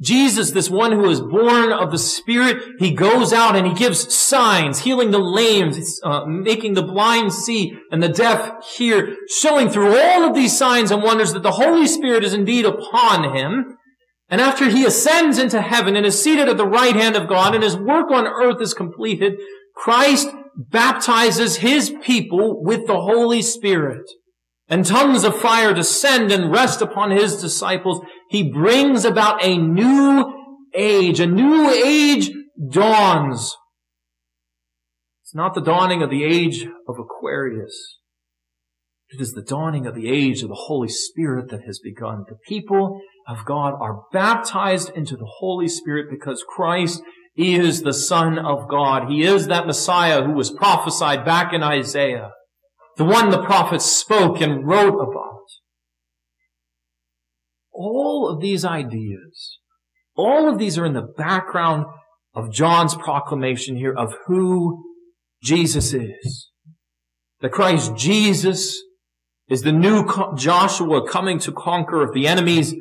Jesus, 0.00 0.50
this 0.50 0.68
one 0.68 0.90
who 0.90 1.08
is 1.08 1.20
born 1.20 1.72
of 1.72 1.92
the 1.92 1.98
Spirit, 1.98 2.60
he 2.80 2.92
goes 2.92 3.32
out 3.32 3.54
and 3.54 3.64
he 3.64 3.72
gives 3.72 4.12
signs, 4.12 4.80
healing 4.80 5.12
the 5.12 5.20
lame, 5.20 5.72
uh, 6.02 6.24
making 6.26 6.74
the 6.74 6.82
blind 6.82 7.32
see 7.32 7.78
and 7.92 8.02
the 8.02 8.08
deaf 8.08 8.64
hear, 8.76 9.16
showing 9.30 9.68
through 9.68 9.96
all 9.96 10.24
of 10.24 10.34
these 10.34 10.58
signs 10.58 10.90
and 10.90 11.02
wonders 11.02 11.32
that 11.32 11.44
the 11.44 11.52
Holy 11.52 11.86
Spirit 11.86 12.24
is 12.24 12.34
indeed 12.34 12.64
upon 12.64 13.36
him. 13.36 13.78
And 14.28 14.40
after 14.40 14.68
he 14.68 14.84
ascends 14.84 15.38
into 15.38 15.60
heaven 15.60 15.96
and 15.96 16.06
is 16.06 16.20
seated 16.20 16.48
at 16.48 16.56
the 16.56 16.66
right 16.66 16.96
hand 16.96 17.16
of 17.16 17.28
God 17.28 17.54
and 17.54 17.62
his 17.62 17.76
work 17.76 18.10
on 18.10 18.26
earth 18.26 18.60
is 18.60 18.74
completed, 18.74 19.34
Christ 19.74 20.28
baptizes 20.56 21.56
his 21.56 21.94
people 22.02 22.62
with 22.62 22.86
the 22.86 23.00
Holy 23.00 23.42
Spirit. 23.42 24.08
And 24.68 24.86
tongues 24.86 25.24
of 25.24 25.38
fire 25.38 25.74
descend 25.74 26.32
and 26.32 26.50
rest 26.50 26.80
upon 26.80 27.10
his 27.10 27.40
disciples. 27.40 28.00
He 28.30 28.50
brings 28.50 29.04
about 29.04 29.44
a 29.44 29.58
new 29.58 30.32
age. 30.74 31.20
A 31.20 31.26
new 31.26 31.70
age 31.70 32.30
dawns. 32.70 33.54
It's 35.22 35.34
not 35.34 35.54
the 35.54 35.60
dawning 35.60 36.02
of 36.02 36.08
the 36.08 36.24
age 36.24 36.66
of 36.88 36.96
Aquarius. 36.98 37.98
It 39.10 39.20
is 39.20 39.32
the 39.32 39.42
dawning 39.42 39.86
of 39.86 39.94
the 39.94 40.08
age 40.08 40.42
of 40.42 40.48
the 40.48 40.64
Holy 40.66 40.88
Spirit 40.88 41.50
that 41.50 41.64
has 41.66 41.78
begun. 41.78 42.24
The 42.26 42.38
people 42.48 43.00
of 43.26 43.44
God 43.44 43.74
are 43.80 44.02
baptized 44.12 44.90
into 44.94 45.16
the 45.16 45.28
Holy 45.38 45.68
Spirit 45.68 46.06
because 46.10 46.44
Christ 46.46 47.02
is 47.36 47.82
the 47.82 47.92
Son 47.92 48.38
of 48.38 48.68
God. 48.68 49.10
He 49.10 49.22
is 49.22 49.46
that 49.46 49.66
Messiah 49.66 50.22
who 50.22 50.32
was 50.32 50.50
prophesied 50.50 51.24
back 51.24 51.52
in 51.52 51.62
Isaiah. 51.62 52.30
The 52.96 53.04
one 53.04 53.30
the 53.30 53.42
prophets 53.42 53.86
spoke 53.86 54.40
and 54.40 54.66
wrote 54.66 54.94
about. 54.94 55.30
All 57.72 58.28
of 58.28 58.40
these 58.40 58.64
ideas, 58.64 59.58
all 60.16 60.48
of 60.48 60.58
these 60.58 60.78
are 60.78 60.86
in 60.86 60.92
the 60.92 61.12
background 61.16 61.86
of 62.34 62.52
John's 62.52 62.94
proclamation 62.94 63.76
here 63.76 63.92
of 63.92 64.14
who 64.26 64.84
Jesus 65.42 65.92
is. 65.92 66.50
The 67.40 67.48
Christ 67.48 67.96
Jesus 67.96 68.80
is 69.48 69.62
the 69.62 69.72
new 69.72 70.08
Joshua 70.36 71.06
coming 71.08 71.38
to 71.40 71.52
conquer 71.52 72.02
of 72.02 72.14
the 72.14 72.28
enemies 72.28 72.74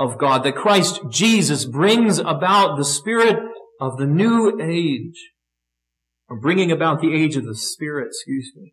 of 0.00 0.18
God. 0.18 0.42
That 0.42 0.56
Christ 0.56 1.00
Jesus 1.12 1.64
brings 1.64 2.18
about 2.18 2.76
the 2.76 2.84
spirit 2.84 3.36
of 3.80 3.98
the 3.98 4.06
new 4.06 4.60
age. 4.60 5.30
or 6.30 6.38
bringing 6.38 6.70
about 6.70 7.00
the 7.00 7.12
age 7.12 7.36
of 7.36 7.44
the 7.44 7.56
Spirit, 7.56 8.06
excuse 8.06 8.52
me. 8.56 8.72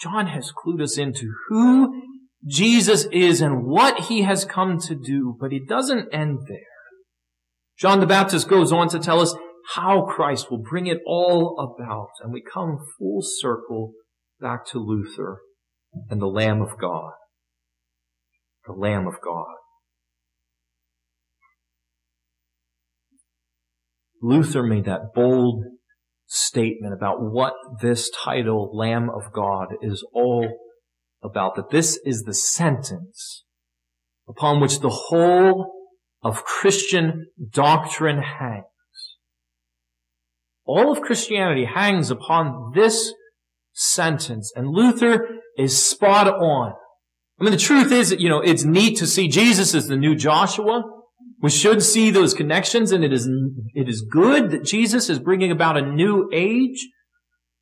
John 0.00 0.28
has 0.28 0.52
clued 0.52 0.80
us 0.80 0.96
into 0.96 1.32
who 1.48 2.00
Jesus 2.46 3.06
is 3.12 3.40
and 3.40 3.66
what 3.66 4.04
he 4.04 4.22
has 4.22 4.44
come 4.44 4.78
to 4.82 4.94
do, 4.94 5.36
but 5.40 5.50
he 5.50 5.58
doesn't 5.58 6.14
end 6.14 6.38
there. 6.48 6.60
John 7.76 7.98
the 7.98 8.06
Baptist 8.06 8.48
goes 8.48 8.70
on 8.70 8.88
to 8.90 9.00
tell 9.00 9.20
us 9.20 9.34
how 9.74 10.02
Christ 10.02 10.48
will 10.48 10.62
bring 10.62 10.86
it 10.86 10.98
all 11.06 11.58
about, 11.58 12.10
and 12.22 12.32
we 12.32 12.40
come 12.40 12.78
full 12.98 13.20
circle 13.20 13.94
back 14.40 14.64
to 14.66 14.78
Luther 14.78 15.40
and 16.08 16.20
the 16.22 16.26
Lamb 16.26 16.62
of 16.62 16.78
God. 16.78 17.12
The 18.66 18.74
Lamb 18.74 19.08
of 19.08 19.14
God. 19.20 19.54
Luther 24.24 24.62
made 24.62 24.86
that 24.86 25.12
bold 25.14 25.64
statement 26.24 26.94
about 26.94 27.18
what 27.20 27.52
this 27.82 28.10
title, 28.10 28.70
Lamb 28.74 29.10
of 29.10 29.30
God, 29.34 29.74
is 29.82 30.02
all 30.14 30.48
about. 31.22 31.56
That 31.56 31.68
this 31.68 31.98
is 32.06 32.22
the 32.22 32.32
sentence 32.32 33.44
upon 34.26 34.60
which 34.60 34.80
the 34.80 34.88
whole 34.88 35.70
of 36.22 36.42
Christian 36.42 37.26
doctrine 37.50 38.22
hangs. 38.22 38.64
All 40.64 40.90
of 40.90 41.02
Christianity 41.02 41.66
hangs 41.66 42.10
upon 42.10 42.72
this 42.74 43.12
sentence, 43.74 44.50
and 44.56 44.68
Luther 44.70 45.28
is 45.58 45.84
spot 45.84 46.28
on. 46.28 46.72
I 47.38 47.44
mean, 47.44 47.52
the 47.52 47.58
truth 47.58 47.92
is 47.92 48.08
that, 48.08 48.20
you 48.20 48.30
know, 48.30 48.40
it's 48.40 48.64
neat 48.64 48.96
to 49.00 49.06
see 49.06 49.28
Jesus 49.28 49.74
as 49.74 49.86
the 49.88 49.96
new 49.96 50.16
Joshua. 50.16 50.82
We 51.44 51.50
should 51.50 51.82
see 51.82 52.10
those 52.10 52.32
connections 52.32 52.90
and 52.90 53.04
it 53.04 53.12
is, 53.12 53.28
it 53.74 53.86
is 53.86 54.00
good 54.00 54.50
that 54.50 54.64
Jesus 54.64 55.10
is 55.10 55.18
bringing 55.18 55.50
about 55.50 55.76
a 55.76 55.82
new 55.82 56.30
age. 56.32 56.88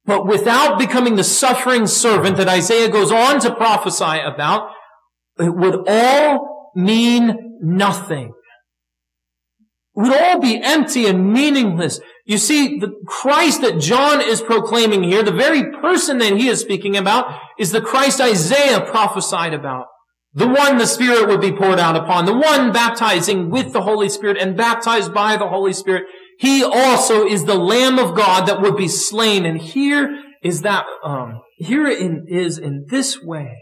But 0.05 0.25
without 0.25 0.79
becoming 0.79 1.17
the 1.17 1.25
suffering 1.25 1.89
servant 1.89 2.37
that 2.37 2.47
Isaiah 2.47 2.89
goes 2.89 3.11
on 3.11 3.41
to 3.41 3.53
prophesy 3.53 4.21
about, 4.25 4.71
it 5.37 5.53
would 5.53 5.83
all 5.89 6.71
mean 6.77 7.59
nothing. 7.61 8.33
It 9.97 10.01
would 10.01 10.17
all 10.17 10.39
be 10.39 10.63
empty 10.63 11.07
and 11.07 11.33
meaningless. 11.33 11.99
You 12.25 12.39
see, 12.39 12.79
the 12.79 12.93
Christ 13.09 13.63
that 13.63 13.81
John 13.81 14.21
is 14.21 14.41
proclaiming 14.41 15.03
here, 15.03 15.25
the 15.25 15.33
very 15.33 15.73
person 15.81 16.19
that 16.19 16.37
he 16.37 16.47
is 16.47 16.61
speaking 16.61 16.97
about, 16.97 17.37
is 17.59 17.73
the 17.73 17.81
Christ 17.81 18.21
Isaiah 18.21 18.81
prophesied 18.81 19.55
about. 19.55 19.87
The 20.35 20.49
one 20.49 20.79
the 20.79 20.87
Spirit 20.87 21.29
would 21.29 21.41
be 21.41 21.53
poured 21.53 21.79
out 21.79 21.97
upon, 21.97 22.25
the 22.25 22.35
one 22.35 22.73
baptizing 22.73 23.51
with 23.51 23.73
the 23.73 23.83
Holy 23.83 24.09
Spirit 24.09 24.39
and 24.39 24.57
baptized 24.57 25.13
by 25.13 25.37
the 25.37 25.49
Holy 25.49 25.75
Spirit. 25.75 26.05
He 26.39 26.65
also 26.65 27.27
is 27.27 27.45
the 27.45 27.55
Lamb 27.55 27.99
of 27.99 28.17
God 28.17 28.47
that 28.47 28.63
would 28.63 28.77
be 28.77 28.89
slain. 28.89 29.45
And 29.45 29.61
here 29.61 30.19
is 30.43 30.63
that, 30.63 30.87
um, 31.05 31.43
here 31.57 31.87
in, 31.87 32.25
is 32.29 32.57
in 32.57 32.87
this 32.89 33.23
way 33.23 33.59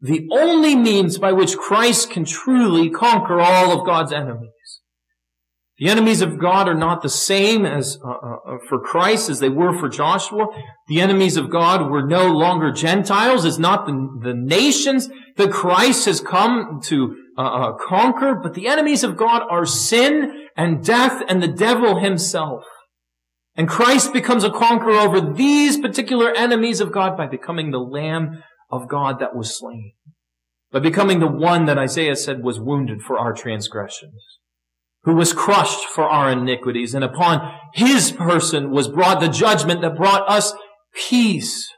the 0.00 0.28
only 0.30 0.76
means 0.76 1.18
by 1.18 1.32
which 1.32 1.56
Christ 1.56 2.10
can 2.10 2.24
truly 2.24 2.90
conquer 2.90 3.40
all 3.40 3.78
of 3.78 3.86
God's 3.86 4.12
enemies. 4.12 4.50
The 5.78 5.90
enemies 5.90 6.22
of 6.22 6.38
God 6.38 6.68
are 6.68 6.74
not 6.74 7.02
the 7.02 7.10
same 7.10 7.66
as 7.66 7.98
uh, 8.02 8.08
uh, 8.08 8.36
uh, 8.46 8.58
for 8.66 8.80
Christ 8.80 9.28
as 9.28 9.40
they 9.40 9.50
were 9.50 9.78
for 9.78 9.90
Joshua. 9.90 10.46
The 10.88 11.02
enemies 11.02 11.36
of 11.36 11.50
God 11.50 11.90
were 11.90 12.06
no 12.06 12.32
longer 12.32 12.72
Gentiles. 12.72 13.44
It's 13.44 13.58
not 13.58 13.84
the, 13.84 14.20
the 14.22 14.34
nations 14.34 15.10
that 15.36 15.52
Christ 15.52 16.06
has 16.06 16.20
come 16.20 16.80
to 16.84 17.16
uh, 17.36 17.42
uh, 17.42 17.72
conquer, 17.76 18.40
but 18.42 18.54
the 18.54 18.68
enemies 18.68 19.04
of 19.04 19.18
God 19.18 19.42
are 19.50 19.66
sin 19.66 20.46
and 20.56 20.82
death 20.82 21.22
and 21.28 21.42
the 21.42 21.48
devil 21.48 21.98
himself. 21.98 22.64
And 23.54 23.68
Christ 23.68 24.14
becomes 24.14 24.44
a 24.44 24.50
conqueror 24.50 24.94
over 24.94 25.20
these 25.20 25.78
particular 25.78 26.34
enemies 26.34 26.80
of 26.80 26.90
God 26.90 27.18
by 27.18 27.26
becoming 27.26 27.70
the 27.70 27.78
Lamb 27.78 28.42
of 28.70 28.88
God 28.88 29.18
that 29.20 29.36
was 29.36 29.58
slain. 29.58 29.92
By 30.72 30.80
becoming 30.80 31.20
the 31.20 31.26
one 31.26 31.66
that 31.66 31.78
Isaiah 31.78 32.16
said 32.16 32.42
was 32.42 32.58
wounded 32.58 33.02
for 33.02 33.18
our 33.18 33.34
transgressions 33.34 34.38
who 35.06 35.14
was 35.14 35.32
crushed 35.32 35.86
for 35.86 36.04
our 36.04 36.32
iniquities, 36.32 36.92
and 36.92 37.04
upon 37.04 37.50
his 37.72 38.12
person 38.12 38.70
was 38.70 38.88
brought 38.88 39.20
the 39.20 39.28
judgment 39.28 39.80
that 39.80 39.96
brought 39.96 40.28
us 40.28 40.52
peace. 41.08 41.68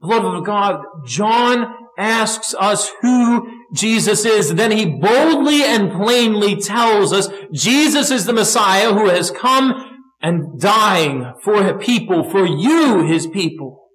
Beloved 0.00 0.40
of 0.40 0.44
God, 0.44 0.82
John 1.06 1.74
asks 1.96 2.54
us 2.58 2.90
who 3.00 3.48
Jesus 3.74 4.24
is. 4.24 4.54
Then 4.54 4.72
he 4.72 4.84
boldly 4.84 5.62
and 5.62 5.92
plainly 5.92 6.56
tells 6.56 7.12
us 7.12 7.28
Jesus 7.52 8.10
is 8.10 8.26
the 8.26 8.32
Messiah 8.32 8.92
who 8.92 9.08
has 9.08 9.30
come 9.30 9.84
and 10.20 10.60
dying 10.60 11.32
for 11.42 11.78
people, 11.78 12.28
for 12.28 12.44
you, 12.44 13.02
his 13.04 13.28
people. 13.28 13.86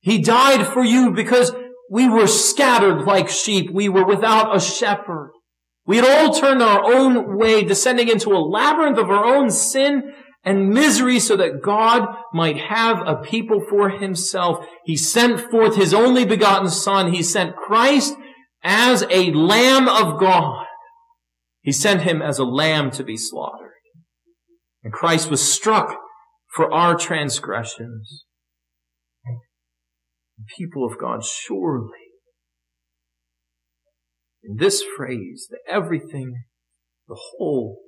He 0.00 0.18
died 0.18 0.66
for 0.66 0.84
you 0.84 1.12
because 1.12 1.52
we 1.90 2.08
were 2.08 2.26
scattered 2.26 3.04
like 3.04 3.28
sheep. 3.28 3.70
We 3.72 3.88
were 3.88 4.04
without 4.04 4.54
a 4.54 4.60
shepherd. 4.60 5.30
We 5.86 5.96
had 5.96 6.04
all 6.04 6.34
turned 6.34 6.62
our 6.62 6.84
own 6.84 7.38
way, 7.38 7.62
descending 7.62 8.08
into 8.08 8.30
a 8.30 8.42
labyrinth 8.42 8.98
of 8.98 9.08
our 9.08 9.24
own 9.24 9.50
sin 9.50 10.12
and 10.42 10.70
misery 10.70 11.20
so 11.20 11.36
that 11.36 11.62
God 11.62 12.08
might 12.32 12.58
have 12.58 13.06
a 13.06 13.16
people 13.16 13.60
for 13.68 13.90
himself. 13.90 14.66
He 14.84 14.96
sent 14.96 15.40
forth 15.50 15.76
his 15.76 15.94
only 15.94 16.24
begotten 16.24 16.70
son. 16.70 17.12
He 17.12 17.22
sent 17.22 17.56
Christ 17.56 18.14
as 18.62 19.04
a 19.10 19.32
lamb 19.32 19.88
of 19.88 20.18
God. 20.18 20.66
He 21.62 21.72
sent 21.72 22.02
him 22.02 22.20
as 22.20 22.38
a 22.38 22.44
lamb 22.44 22.90
to 22.92 23.04
be 23.04 23.16
slaughtered. 23.16 23.72
And 24.82 24.92
Christ 24.92 25.30
was 25.30 25.40
struck 25.40 25.96
for 26.54 26.72
our 26.72 26.96
transgressions. 26.96 28.24
People 30.58 30.84
of 30.84 30.98
God, 30.98 31.24
surely 31.24 32.05
in 34.46 34.56
this 34.56 34.82
phrase, 34.96 35.48
the 35.50 35.58
everything, 35.70 36.44
the 37.08 37.18
whole 37.36 37.78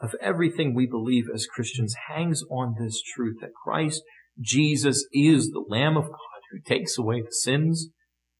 of 0.00 0.14
everything 0.20 0.74
we 0.74 0.86
believe 0.86 1.24
as 1.32 1.46
Christians 1.46 1.94
hangs 2.08 2.42
on 2.50 2.74
this 2.78 3.02
truth 3.02 3.36
that 3.40 3.50
Christ 3.64 4.02
Jesus 4.40 5.06
is 5.12 5.50
the 5.50 5.64
Lamb 5.68 5.96
of 5.96 6.04
God 6.04 6.40
who 6.50 6.60
takes 6.60 6.96
away 6.96 7.20
the 7.20 7.32
sins 7.32 7.90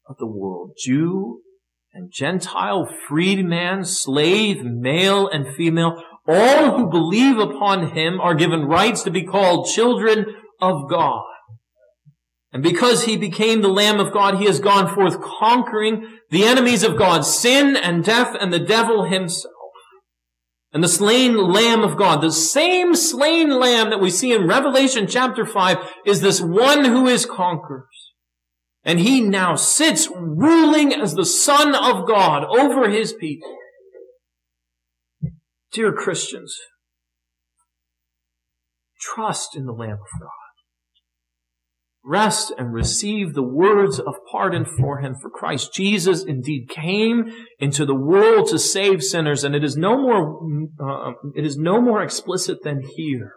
of 0.07 0.17
the 0.17 0.25
world. 0.25 0.71
Jew 0.77 1.41
and 1.93 2.11
Gentile, 2.11 2.87
freedman, 3.07 3.85
slave, 3.85 4.63
male 4.63 5.27
and 5.27 5.55
female, 5.55 6.01
all 6.27 6.77
who 6.77 6.89
believe 6.89 7.37
upon 7.37 7.95
him 7.95 8.19
are 8.19 8.35
given 8.35 8.61
rights 8.61 9.03
to 9.03 9.11
be 9.11 9.23
called 9.23 9.67
children 9.67 10.25
of 10.59 10.89
God. 10.89 11.23
And 12.53 12.61
because 12.61 13.05
he 13.05 13.15
became 13.15 13.61
the 13.61 13.69
Lamb 13.69 13.99
of 13.99 14.11
God, 14.11 14.37
he 14.37 14.45
has 14.45 14.59
gone 14.59 14.93
forth 14.93 15.21
conquering 15.21 16.05
the 16.29 16.43
enemies 16.43 16.83
of 16.83 16.97
God, 16.97 17.21
sin 17.21 17.77
and 17.77 18.03
death 18.03 18.35
and 18.39 18.51
the 18.51 18.59
devil 18.59 19.05
himself. 19.05 19.53
And 20.73 20.83
the 20.83 20.89
slain 20.89 21.37
Lamb 21.37 21.81
of 21.81 21.97
God, 21.97 22.21
the 22.21 22.31
same 22.31 22.95
slain 22.95 23.49
Lamb 23.49 23.89
that 23.89 24.01
we 24.01 24.09
see 24.09 24.33
in 24.33 24.47
Revelation 24.47 25.07
chapter 25.07 25.45
5 25.45 25.77
is 26.05 26.21
this 26.21 26.41
one 26.41 26.85
who 26.85 27.07
is 27.07 27.25
conquers. 27.25 27.85
And 28.83 28.99
he 28.99 29.21
now 29.21 29.55
sits 29.55 30.09
ruling 30.09 30.93
as 30.93 31.13
the 31.13 31.25
Son 31.25 31.75
of 31.75 32.07
God 32.07 32.43
over 32.43 32.89
his 32.89 33.13
people. 33.13 33.55
Dear 35.71 35.93
Christians, 35.93 36.57
trust 38.99 39.55
in 39.55 39.65
the 39.65 39.71
Lamb 39.71 39.93
of 39.93 40.19
God 40.21 40.40
rest 42.03 42.53
and 42.57 42.73
receive 42.73 43.33
the 43.33 43.43
words 43.43 43.99
of 43.99 44.15
pardon 44.31 44.65
for 44.65 44.99
him. 44.99 45.15
For 45.21 45.29
Christ 45.29 45.73
Jesus 45.73 46.23
indeed 46.23 46.67
came 46.69 47.31
into 47.59 47.85
the 47.85 47.95
world 47.95 48.49
to 48.49 48.59
save 48.59 49.03
sinners, 49.03 49.43
and 49.43 49.55
it 49.55 49.63
is 49.63 49.77
no 49.77 49.97
more, 49.97 50.41
uh, 50.79 51.13
it 51.35 51.45
is 51.45 51.57
no 51.57 51.81
more 51.81 52.01
explicit 52.01 52.63
than 52.63 52.81
here. 52.95 53.33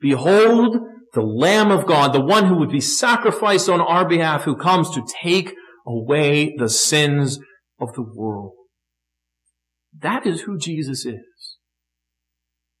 Behold 0.00 0.78
the 1.14 1.22
Lamb 1.22 1.70
of 1.70 1.86
God, 1.86 2.12
the 2.12 2.24
one 2.24 2.46
who 2.46 2.58
would 2.58 2.70
be 2.70 2.80
sacrificed 2.80 3.68
on 3.68 3.80
our 3.80 4.08
behalf, 4.08 4.44
who 4.44 4.56
comes 4.56 4.90
to 4.90 5.06
take 5.22 5.54
away 5.86 6.54
the 6.56 6.70
sins 6.70 7.38
of 7.78 7.92
the 7.92 8.02
world. 8.02 8.54
That 9.98 10.26
is 10.26 10.42
who 10.42 10.56
Jesus 10.56 11.04
is. 11.04 11.58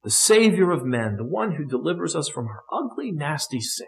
The 0.02 0.10
Savior 0.10 0.70
of 0.70 0.84
men, 0.84 1.16
the 1.18 1.26
one 1.26 1.56
who 1.56 1.66
delivers 1.66 2.16
us 2.16 2.28
from 2.28 2.46
our 2.46 2.62
ugly, 2.72 3.12
nasty 3.12 3.60
sin 3.60 3.86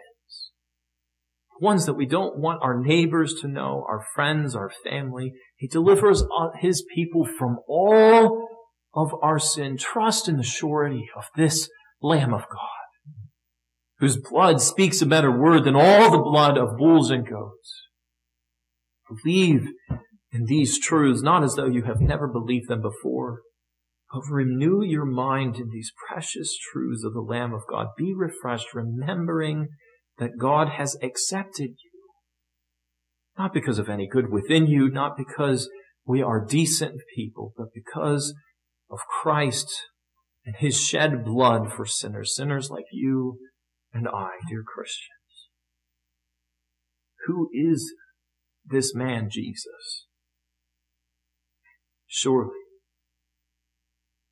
ones 1.61 1.85
that 1.85 1.93
we 1.93 2.05
don't 2.05 2.37
want 2.37 2.61
our 2.61 2.79
neighbors 2.79 3.35
to 3.41 3.47
know, 3.47 3.85
our 3.87 4.05
friends, 4.13 4.55
our 4.55 4.71
family. 4.83 5.33
He 5.55 5.67
delivers 5.67 6.23
uh, 6.23 6.49
his 6.59 6.85
people 6.93 7.25
from 7.25 7.57
all 7.67 8.47
of 8.93 9.13
our 9.21 9.39
sin. 9.39 9.77
Trust 9.77 10.27
in 10.27 10.37
the 10.37 10.43
surety 10.43 11.09
of 11.15 11.25
this 11.35 11.69
Lamb 12.01 12.33
of 12.33 12.41
God, 12.41 13.19
whose 13.99 14.17
blood 14.17 14.61
speaks 14.61 15.01
a 15.01 15.05
better 15.05 15.31
word 15.31 15.63
than 15.63 15.75
all 15.75 16.11
the 16.11 16.23
blood 16.23 16.57
of 16.57 16.77
bulls 16.77 17.09
and 17.09 17.27
goats. 17.27 17.83
Believe 19.23 19.67
in 20.31 20.45
these 20.45 20.79
truths, 20.79 21.21
not 21.21 21.43
as 21.43 21.55
though 21.55 21.67
you 21.67 21.83
have 21.83 22.01
never 22.01 22.27
believed 22.27 22.67
them 22.67 22.81
before, 22.81 23.41
But 24.11 24.21
renew 24.29 24.83
your 24.83 25.05
mind 25.05 25.55
in 25.57 25.69
these 25.71 25.91
precious 26.07 26.57
truths 26.71 27.03
of 27.03 27.13
the 27.13 27.21
Lamb 27.21 27.53
of 27.53 27.61
God. 27.69 27.87
Be 27.97 28.13
refreshed, 28.13 28.73
remembering 28.73 29.69
that 30.17 30.37
God 30.39 30.69
has 30.77 30.97
accepted 31.01 31.71
you. 31.83 31.91
Not 33.37 33.53
because 33.53 33.79
of 33.79 33.89
any 33.89 34.07
good 34.07 34.31
within 34.31 34.67
you, 34.67 34.89
not 34.89 35.17
because 35.17 35.69
we 36.05 36.21
are 36.21 36.45
decent 36.45 37.01
people, 37.15 37.53
but 37.57 37.67
because 37.73 38.33
of 38.89 38.99
Christ 39.21 39.67
and 40.45 40.55
his 40.57 40.79
shed 40.79 41.25
blood 41.25 41.73
for 41.75 41.85
sinners, 41.85 42.35
sinners 42.35 42.69
like 42.69 42.85
you 42.91 43.39
and 43.93 44.07
I, 44.07 44.31
dear 44.49 44.63
Christians. 44.63 45.09
Who 47.25 47.49
is 47.53 47.93
this 48.63 48.93
man, 48.93 49.29
Jesus? 49.31 50.05
Surely 52.07 52.51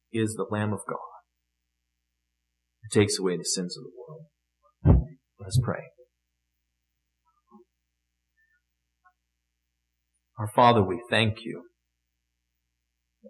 he 0.10 0.20
is 0.20 0.36
the 0.36 0.46
Lamb 0.50 0.72
of 0.72 0.82
God 0.88 1.00
who 2.82 3.00
takes 3.00 3.18
away 3.20 3.36
the 3.36 3.44
sins 3.44 3.76
of 3.78 3.84
the 3.84 3.92
world. 3.98 5.08
Let 5.44 5.48
us 5.50 5.60
pray. 5.62 5.84
Our 10.40 10.48
Father, 10.56 10.82
we 10.82 11.04
thank 11.10 11.44
you. 11.44 11.64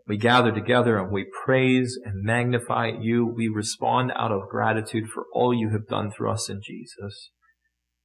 We 0.08 0.18
gather 0.18 0.52
together 0.52 1.00
and 1.00 1.12
we 1.12 1.26
praise 1.44 1.98
and 2.06 2.24
magnify 2.24 2.92
you. 3.00 3.26
We 3.26 3.48
respond 3.48 4.12
out 4.16 4.32
of 4.32 4.48
gratitude 4.48 5.06
for 5.12 5.26
all 5.34 5.56
you 5.56 5.72
have 5.72 5.88
done 5.88 6.12
for 6.16 6.28
us 6.28 6.52
in 6.52 6.62
Jesus. 6.64 7.32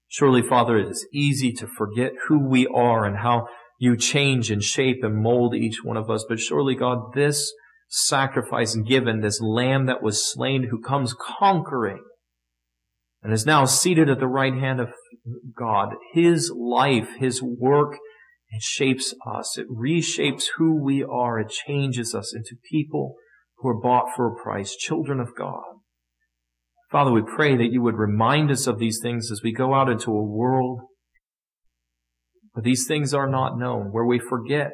Surely, 0.07 0.41
Father, 0.41 0.79
it 0.79 0.89
is 0.89 1.07
easy 1.13 1.53
to 1.53 1.67
forget 1.67 2.13
who 2.29 2.49
we 2.49 2.67
are 2.67 3.05
and 3.05 3.19
how 3.19 3.47
you 3.79 3.95
change 3.95 4.51
and 4.51 4.63
shape 4.63 5.01
and 5.03 5.23
mold 5.23 5.55
each 5.55 5.85
one 5.85 5.99
of 5.99 6.09
us. 6.09 6.25
But 6.27 6.41
surely, 6.41 6.75
God, 6.75 7.13
this 7.15 7.53
sacrifice 7.91 8.75
given, 8.75 9.21
this 9.21 9.43
lamb 9.43 9.85
that 9.85 10.03
was 10.03 10.33
slain 10.33 10.69
who 10.71 10.81
comes 10.81 11.13
conquering 11.13 12.05
and 13.23 13.33
is 13.33 13.47
now 13.47 13.65
seated 13.65 14.09
at 14.09 14.21
the 14.21 14.27
right 14.27 14.55
hand 14.55 14.81
of 14.81 14.91
God, 15.57 15.95
his 16.13 16.53
life, 16.55 17.09
his 17.19 17.43
work, 17.43 17.97
it 18.51 18.63
shapes 18.63 19.15
us. 19.27 19.59
It 19.59 19.67
reshapes 19.69 20.45
who 20.57 20.83
we 20.83 21.03
are. 21.03 21.39
It 21.39 21.51
changes 21.51 22.15
us 22.15 22.35
into 22.35 22.57
people 22.71 23.17
who 23.59 23.69
are 23.69 23.81
bought 23.81 24.15
for 24.15 24.27
a 24.27 24.43
price, 24.43 24.75
children 24.75 25.21
of 25.21 25.35
God. 25.37 25.65
Father, 26.91 27.13
we 27.13 27.23
pray 27.23 27.57
that 27.57 27.71
you 27.71 27.83
would 27.83 27.97
remind 27.97 28.51
us 28.51 28.67
of 28.67 28.79
these 28.79 29.01
things 29.03 29.31
as 29.31 29.43
we 29.43 29.53
go 29.53 29.75
out 29.75 29.91
into 29.91 30.11
a 30.13 30.25
world 30.25 30.81
where 32.53 32.63
these 32.63 32.87
things 32.89 33.13
are 33.13 33.29
not 33.29 33.59
known, 33.59 33.93
where 33.93 34.07
we 34.07 34.19
forget 34.19 34.73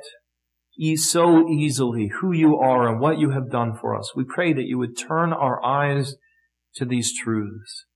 so 0.96 1.48
easily 1.48 2.10
who 2.20 2.32
you 2.32 2.56
are 2.56 2.88
and 2.88 3.00
what 3.00 3.18
you 3.18 3.30
have 3.30 3.50
done 3.50 3.76
for 3.80 3.96
us. 3.96 4.14
We 4.14 4.24
pray 4.24 4.52
that 4.52 4.66
you 4.66 4.78
would 4.78 4.96
turn 4.96 5.32
our 5.32 5.64
eyes 5.64 6.14
to 6.76 6.84
these 6.84 7.12
truths. 7.16 7.86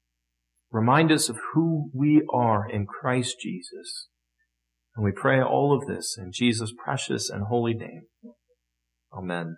Remind 0.70 1.10
us 1.10 1.28
of 1.28 1.38
who 1.54 1.90
we 1.94 2.22
are 2.32 2.68
in 2.68 2.86
Christ 2.86 3.36
Jesus. 3.40 4.08
And 4.94 5.04
we 5.04 5.12
pray 5.12 5.40
all 5.40 5.76
of 5.76 5.86
this 5.86 6.16
in 6.18 6.30
Jesus' 6.32 6.72
precious 6.76 7.30
and 7.30 7.44
holy 7.44 7.74
name. 7.74 8.02
Amen. 9.12 9.56